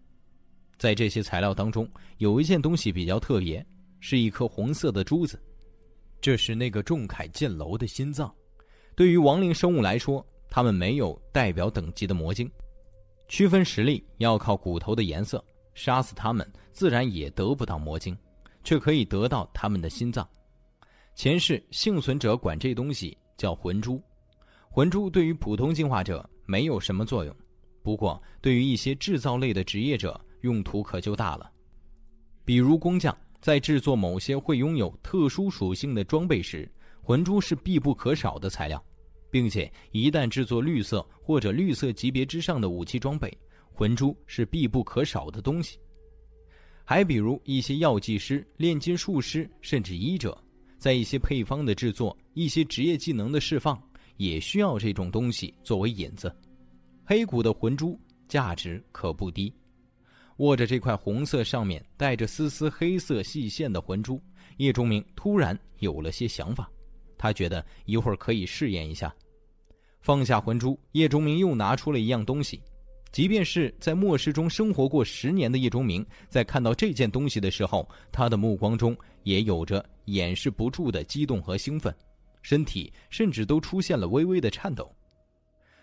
[0.77, 1.85] 在这些材料当中，
[2.19, 3.61] 有一件东西比较特别。
[3.99, 5.41] 是一颗红色的珠子，
[6.21, 8.33] 这是那个仲恺剑楼的心脏。
[8.95, 12.49] 对于亡灵生物来说，他们没有代表等级的魔晶，
[13.27, 15.43] 区分实力要靠骨头的颜色。
[15.75, 18.17] 杀死他们，自然也得不到魔晶，
[18.65, 20.27] 却可以得到他们的心脏。
[21.15, 24.01] 前世幸存者管这东西叫魂珠，
[24.69, 27.33] 魂珠对于普通进化者没有什么作用，
[27.81, 31.49] 不过对于一些制造类的职业者，用途可就大了，
[32.43, 33.15] 比如工匠。
[33.41, 36.69] 在制作某些会拥有特殊属性的装备时，
[37.01, 38.83] 魂珠是必不可少的材料，
[39.31, 43.31] 并且一旦制作绿色或者绿色级别之上的武器装备，
[43.71, 45.79] 魂珠是必不可少的东西。
[46.83, 50.37] 还比如一些药剂师、炼金术师，甚至医者，
[50.77, 53.81] 在一些配方的制作、一些职业技能的释放，
[54.17, 56.35] 也需要这种东西作为引子。
[57.05, 59.53] 黑谷的魂珠价值可不低。
[60.39, 64.21] 握着这块红色、上面带着丝丝黑色细线的魂珠，
[64.57, 66.69] 叶钟明突然有了些想法。
[67.17, 69.13] 他觉得一会儿可以试验一下。
[70.01, 72.61] 放下魂珠，叶钟明又拿出了一样东西。
[73.11, 81.93] 即便是在末世中生活过十年的叶钟明，在看到这件东西的时候，他的目光中也有着掩饰不住的激动和兴奋，
[82.41, 84.89] 身体甚至都出现了微微的颤抖。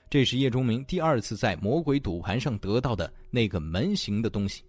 [0.08, 4.62] 这是叶钟明第二次在魔鬼赌盘上得到的那个门形的东西，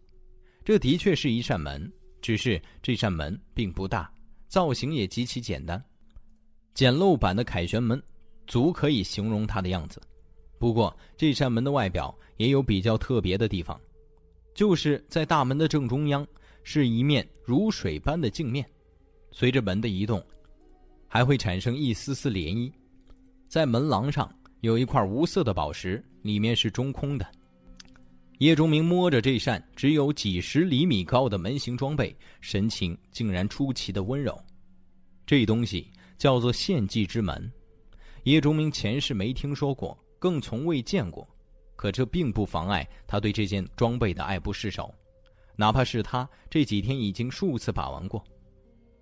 [0.65, 1.91] 这的确是一扇门，
[2.21, 4.11] 只是这扇门并不大，
[4.47, 5.81] 造型也极其简单，
[6.73, 8.01] 简陋版的凯旋门，
[8.47, 10.01] 足可以形容它的样子。
[10.57, 13.79] 不过这扇门的外表也有比较特别的地方，
[14.55, 16.27] 就是在大门的正中央
[16.63, 18.67] 是一面如水般的镜面，
[19.31, 20.21] 随着门的移动，
[21.07, 22.73] 还会产生一丝丝涟漪，
[23.47, 24.27] 在门廊上。
[24.61, 27.25] 有一块无色的宝石，里面是中空的。
[28.39, 34.39] 叶钟明摸着这扇只有几十厘米高的门形装备，神情竟然出奇的温柔。
[35.25, 37.51] 这东西叫做献祭之门，
[38.23, 41.27] 叶钟明前世没听说过，更从未见过。
[41.75, 44.93] 可这并不妨碍他对这件装备的爱不释手，
[45.55, 48.23] 哪怕是他这几天已经数次把玩过。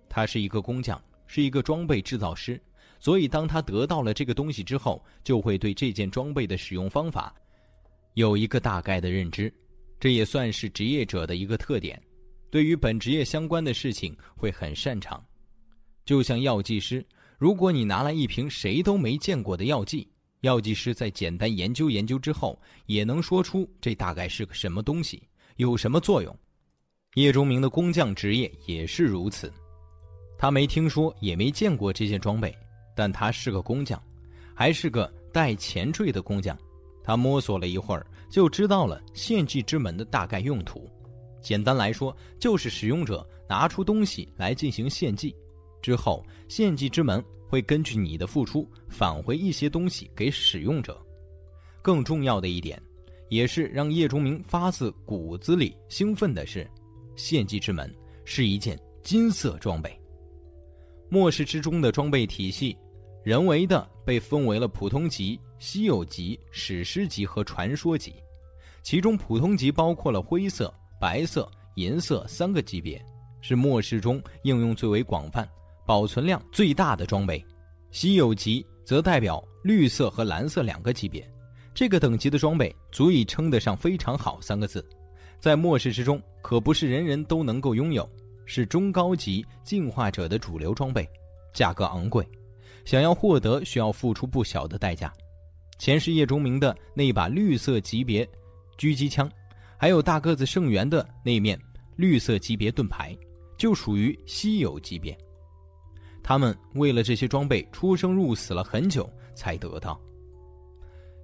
[0.08, 2.60] 他是一个工匠，是一个装备制造师，
[3.06, 7.32] 所以当他得到了这个东西之后，就会对这件装备的使用方法
[8.14, 9.52] 有一个大概的认知。
[10.00, 12.02] 这也算是职业者的一个特点，
[12.50, 15.24] 对于本职业相关的事情会很擅长。
[16.04, 17.06] 就像药剂师，
[17.38, 20.10] 如果你拿来一瓶谁都没见过的药剂。
[20.40, 25.22] 药剂师在简单研究研究之后，也能说出这大概是个什么东西，
[25.58, 26.36] 有什么作用。
[27.14, 29.52] 叶钟明的工匠职业也是如此，
[30.36, 32.52] 他没听说也没见过这件装备，
[32.96, 34.02] 但他是个工匠，
[34.54, 36.58] 还是个带前缀的工匠。
[37.04, 40.90] 他摸索了一会儿，就知道了献祭之门的大概用途。
[41.40, 45.32] 简单来说，就是使用者拿出东西来进行献祭，
[45.80, 47.24] 之后献祭之门。
[47.48, 51.00] 会根据你的付出返回一些东西给使用者。
[51.80, 52.76] 更重要的一点，
[53.28, 56.68] 也是让叶钟明发自骨子里兴奋的是，
[57.14, 57.88] 献祭之门
[58.24, 59.96] 是一件金色装备。
[61.08, 62.76] 末世之中的装备体系，
[63.26, 68.14] 人为的被分为了普通级、稀有级、史诗级和传说级。
[68.84, 73.04] 其中普通级包括了灰色、白色、银色三个级别，
[73.40, 75.44] 是末世中应用最为广泛。
[75.84, 77.44] 保存量最大的装备，
[77.90, 81.28] 稀有级则代表绿色和蓝色两个级别。
[81.74, 84.88] 这个等级的装备足以称得上非常好三个字，
[85.40, 88.08] 在末世之中可不是人人都能够拥有，
[88.44, 91.04] 是中高级进化者的主流装备，
[91.52, 92.24] 价格昂贵，
[92.86, 95.12] 想要获得需要付出不小的代价。
[95.78, 98.26] 前世叶钟明的那把绿色级别
[98.78, 99.30] 狙击枪，
[99.76, 101.60] 还有大个子圣元的那面
[101.96, 103.14] 绿色级别盾牌，
[103.58, 105.18] 就属于稀有级别。
[106.22, 110.00] 他们为了这些装备出生入死了很久才得到。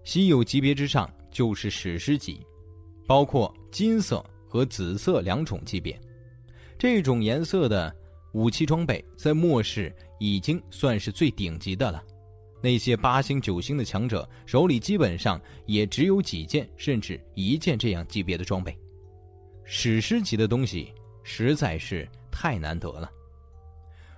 [0.05, 2.45] 稀有级别之上就是史诗级，
[3.07, 5.99] 包括金色和紫色两种级别。
[6.77, 7.95] 这种颜色的
[8.33, 12.03] 武器装备在末世已经算是最顶级的了。
[12.63, 18.77] 那些八星九星的强者手里基本上也只有几件甚至一件这样级别的装备。
[19.65, 20.93] 史诗级的东西
[21.25, 23.11] 实在是太难得了。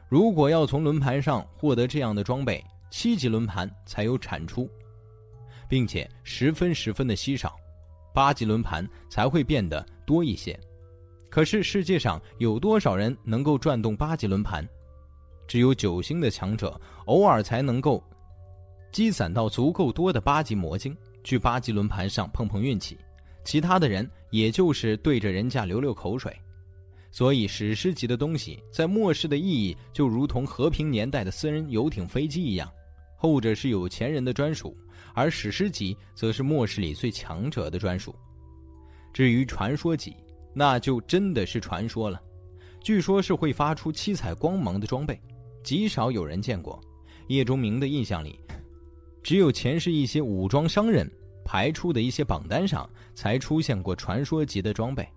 [0.08, 4.70] 如果要从轮盘上获得这样的装备，七级轮盘才有产出，
[5.68, 7.56] 并且十分十分的稀少，
[8.12, 10.58] 八级轮盘才会变得多一些。
[11.34, 14.64] 可是世界上有多少人能够转动八级轮盘？
[15.48, 18.00] 只有九星的强者偶尔才能够
[18.92, 22.96] 积攒到足够多的八级魔晶，去八级轮盘上碰碰运气。
[23.42, 26.32] 其他的人也就是对着人家流流口水。
[27.10, 32.70] 所以，史诗级的东西在末世的意义就如同和平年代的私人游艇、飞机一样，
[33.16, 34.76] 后者是有钱人的专属，
[35.12, 38.14] 而史诗级则是末世里最强者的专属。
[39.12, 40.14] 至于传说级，
[40.54, 42.20] 那就真的是传说了。
[42.80, 45.20] 据说是会发出七彩光芒的装备，
[45.62, 46.80] 极少有人见过。
[47.28, 48.38] 叶钟明的印象里，
[49.22, 51.10] 只有前世一些武装商人
[51.44, 55.08] 排出的一些榜单上才出现过传说级的装备。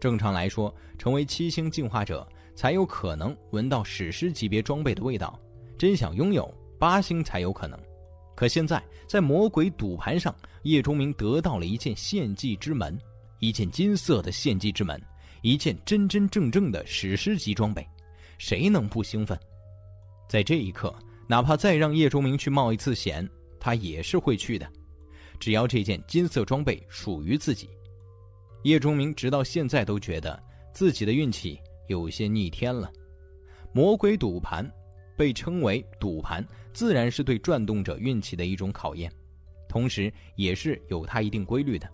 [0.00, 5.38] 正常来说，成为七星进化者才有可能闻到史诗级别装备的味道。
[5.76, 7.78] 真想拥有八星才有可能。
[8.34, 12.98] 可现在在魔鬼赌盘上，叶钟明得到了一件献祭之门，
[13.40, 15.02] 一件金色的献祭之门，
[15.42, 17.84] 一件真真正正的史诗级装备。
[18.38, 19.38] 谁能不兴奋？
[20.28, 20.94] 在这一刻，
[21.26, 24.70] 哪怕再让叶钟明去冒一次险，他也是会去的。
[25.38, 27.68] 只要这件金色装备属于自己。
[28.62, 30.40] 叶钟明直到现在都觉得
[30.72, 31.58] 自己的运气
[31.88, 32.92] 有些逆天了。
[33.72, 34.70] 魔鬼赌盘
[35.16, 39.10] 被称为赌盘，自然是对转动者运气的一种考验，
[39.66, 41.88] 同时也是有它一定规律的。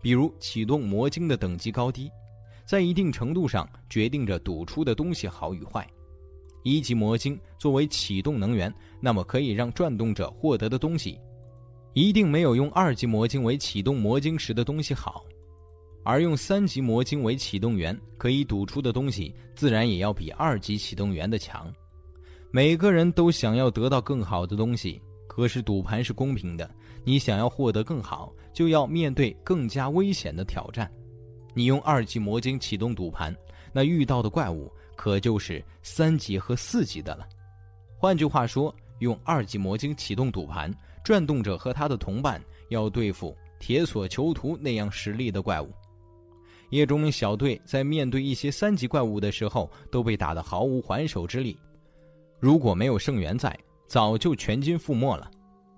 [0.00, 2.10] 比如启动魔晶的等级高低，
[2.64, 5.86] 在一定程度上决定着赌出的东西好与坏。
[6.62, 11.18] 一级魔晶作为启动能源，那么可以让转动者获得的东西，
[11.94, 15.24] 一定没有用二级魔晶为启动魔晶时的东西好。
[16.02, 21.70] 而用三级魔晶为启动源，可以赌出的东西自然也要比二级启动源的强。
[22.50, 26.70] 每个人都想要得到更好的东西，可是赌盘是公平的，
[27.04, 30.90] 你想要获得更好，就要面对更加危险的挑战。
[31.54, 33.34] 你用二级魔晶启动赌盘，
[33.72, 37.26] 那遇到的怪物可就是三级和四级的了。
[37.96, 40.72] 换句话说，用二级魔晶启动赌盘，
[41.02, 45.68] 转动者和他的同伴要对付铁索囚徒那样实力的怪物。
[46.70, 51.58] 叶中明小队在面对一些三级怪物的时候，都被打得毫无还手之力。
[52.38, 53.58] 如果没有圣元在，
[53.88, 55.28] 早就全军覆没了。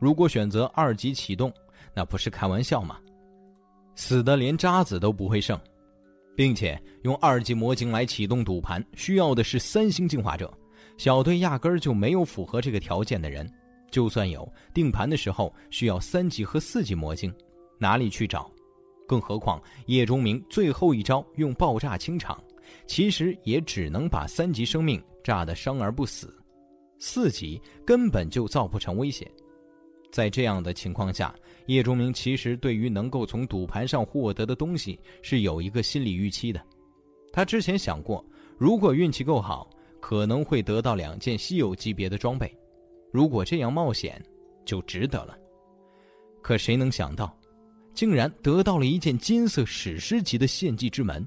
[0.02, 1.54] 如果选择二级启动，
[1.94, 2.98] 那不是开玩笑吗？
[3.94, 5.56] 死的连渣子都不会剩，
[6.34, 10.52] 并且用二级魔晶来启动赌盘，需要的是三星进化者。
[10.98, 13.48] 小队压根就没有符合这个条件的人，
[13.92, 17.32] 就算有，定盘的时候需要三级和四级魔晶，
[17.78, 18.50] 哪里去找？
[19.06, 22.42] 更何况叶钟明最后一招用爆炸清场，
[22.88, 26.34] 其实也只能把三级生命炸得伤而不死，
[26.98, 29.30] 四级根本就造不成威胁。
[30.12, 31.34] 在这样的情况下，
[31.66, 36.62] 叶钟明其实对于能够从赌盘上获得的东西是有一个心理预期的。
[37.32, 38.22] 他之前想过，
[38.58, 39.70] 如果运气够好，
[40.00, 42.54] 可能会得到两件稀有级别的装备。
[43.10, 44.22] 如果这样冒险，
[44.66, 45.34] 就值得了。
[46.42, 47.34] 可谁能想到，
[47.94, 51.26] 竟然得到了一件金色史诗级的献祭之门？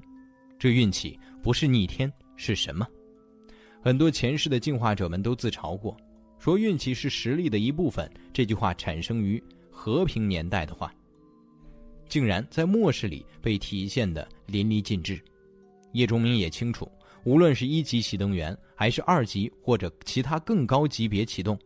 [0.58, 2.86] 这运气不是逆天是什么？
[3.82, 5.96] 很多前世的进化者们都自嘲过。
[6.46, 10.94] 说运气是实力的一部分，这句话产生于和平年代的话，
[12.08, 15.20] 竟然在末世里被体现的淋漓尽致。
[15.90, 16.88] 叶钟明也清楚，
[17.24, 21.58] 无论是一级启动员，还是二级或者其他更高级别启动，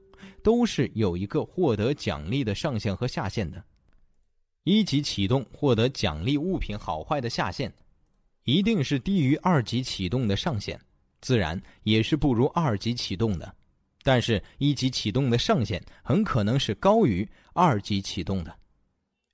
[0.43, 3.63] 都是有一个获得奖励的上限和下限的。
[4.65, 7.71] 一级启动获得奖励物品好坏的下限，
[8.45, 10.81] 一定是低于二级启动的上限，
[11.21, 13.55] 自然也是不如二级启动的。
[14.03, 18.55] 但是，一级启动的上限很可能是高于二级启动的。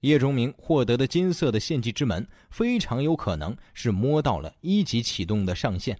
[0.00, 5.98] 叶钟明获得的金色的献祭之门，非常有可能是摸到了一级启动的上限。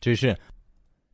[0.00, 0.36] 只是，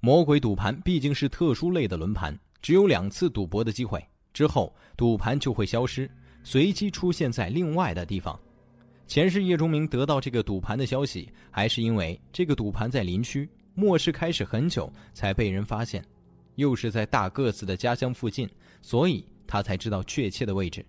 [0.01, 6.11] 魔鬼赌盘毕竟是特殊类的轮盘，只有两次赌博的机会，之后赌盘就会消失，
[6.43, 8.39] 随机出现在另外的地方。
[9.07, 16.05] 前世叶钟明得到这个赌盘的消息，还是因为这个赌盘在林区，末世开始很久才被人发现。
[16.57, 18.49] 又是在大个子的家乡附近，
[18.83, 20.85] 所以他才知道确切的位置。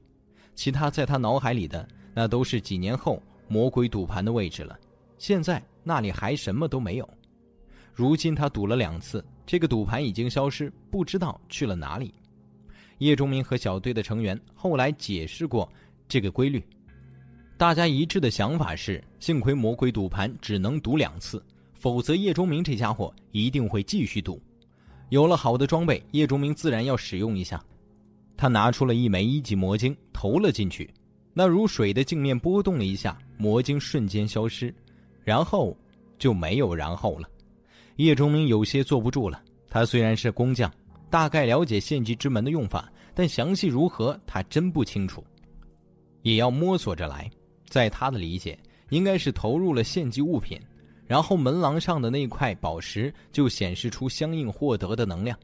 [0.53, 4.77] 其他在他脑海里的，那都是几年后魔鬼赌盘的位置了。
[5.17, 7.09] 现在那里还什么都没有。
[7.93, 12.13] 如今他赌了两次，这个赌盘已经消失，不知道去了哪里。
[12.99, 15.69] 叶钟明和小队的成员后来解释过
[16.07, 16.63] 这个规律，
[17.57, 21.43] 大家一致的想法是：幸亏魔鬼赌盘只能赌两次，
[21.73, 24.41] 否则叶钟明这家伙一定会继续赌。
[25.09, 27.63] 有了好的装备，叶钟明自然要使用一下。
[28.37, 30.91] 他拿出了一枚一级魔晶，投了进去。
[31.33, 34.73] 那如水的镜面波动了一下，魔晶瞬间消失，
[35.23, 35.77] 然后
[36.17, 37.29] 就没有然后了。
[37.97, 39.41] 叶钟明有些坐不住了。
[39.69, 40.71] 他虽然是工匠，
[41.09, 45.23] 大概了解献祭之门的用法，但详细如何，他真不清楚，
[46.21, 47.29] 也要摸索着来。
[47.67, 48.57] 在他的理解，
[48.89, 50.59] 应该是投入了献祭物品。
[51.07, 55.37] 然后门廊上的那块宝石就显示出相应获得的能量，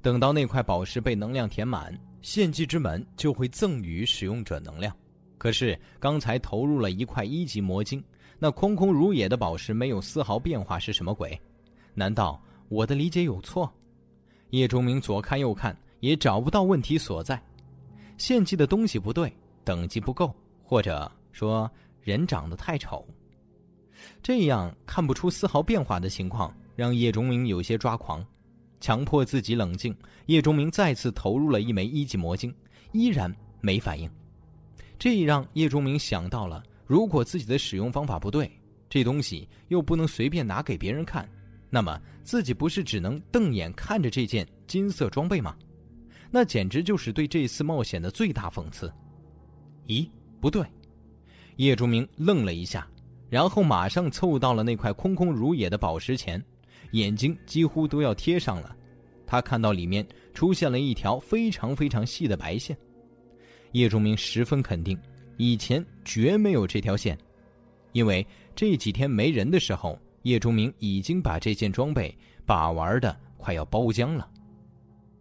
[0.00, 4.94] 等到那块宝石被能量填满，献祭之门就会赠予使用者能量。
[5.36, 8.02] 可是刚才投入了一块一级魔晶，
[8.38, 11.38] 那空空如也的宝石没有丝毫变化，是什么鬼？
[11.92, 13.70] 难道我的理解有错？
[14.50, 17.38] 叶钟明左看右看，也找不到问题所在。
[18.16, 19.30] 献祭的东西不对，
[19.64, 21.70] 等级不够，或者说
[22.00, 23.06] 人长得太丑。
[24.22, 28.24] 这样看不出丝毫变化的情况，让叶钟明有些抓狂。
[28.80, 29.96] 强迫自己冷静，
[30.26, 32.54] 叶钟明再次投入了一枚一级魔晶，
[32.92, 34.10] 依然没反应。
[34.98, 38.50] 这让叶钟明想到了：如果自己的使用方法不对，
[38.90, 41.28] 这东西又不能随便拿给别人看，
[41.70, 45.56] 那么自己不是只能瞪眼看着这件金色装备吗？
[46.30, 48.92] 那简直就是对这次冒险的最大讽刺。
[49.86, 50.08] 咦，
[50.40, 50.62] 不对！
[51.56, 52.86] 叶钟明愣了一下。
[53.34, 56.40] 然后马上凑到了那块空空如也的宝石前，
[56.92, 58.76] 眼睛几乎都要贴上了。
[59.26, 62.78] 他看到里面出现了一条非常非常细的白线。
[63.72, 64.96] 叶钟明十分肯定，
[65.36, 67.18] 以前绝没有这条线，
[67.90, 68.24] 因为
[68.54, 72.16] 这几天没人的时候，叶钟明已经把这件装备
[72.46, 74.30] 把玩的快要包浆了。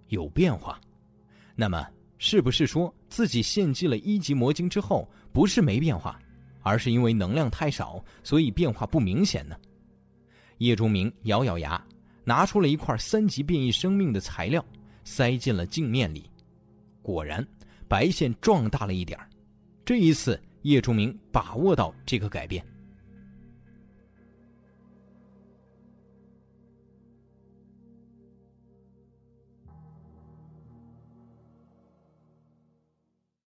[0.09, 0.79] 有变化，
[1.55, 1.83] 那么
[2.19, 6.19] 是不是说自己献祭了一级魔晶之后，不是没变化？
[6.63, 9.55] 而是因为能量太少，所以变化不明显呢。
[10.57, 11.79] 叶钟明咬咬牙，
[12.23, 14.65] 拿出了一块三级变异生命的材料，
[15.03, 16.29] 塞进了镜面里。
[17.01, 17.45] 果然，
[17.87, 19.19] 白线壮大了一点
[19.83, 22.65] 这一次，叶钟明把握到这个改变。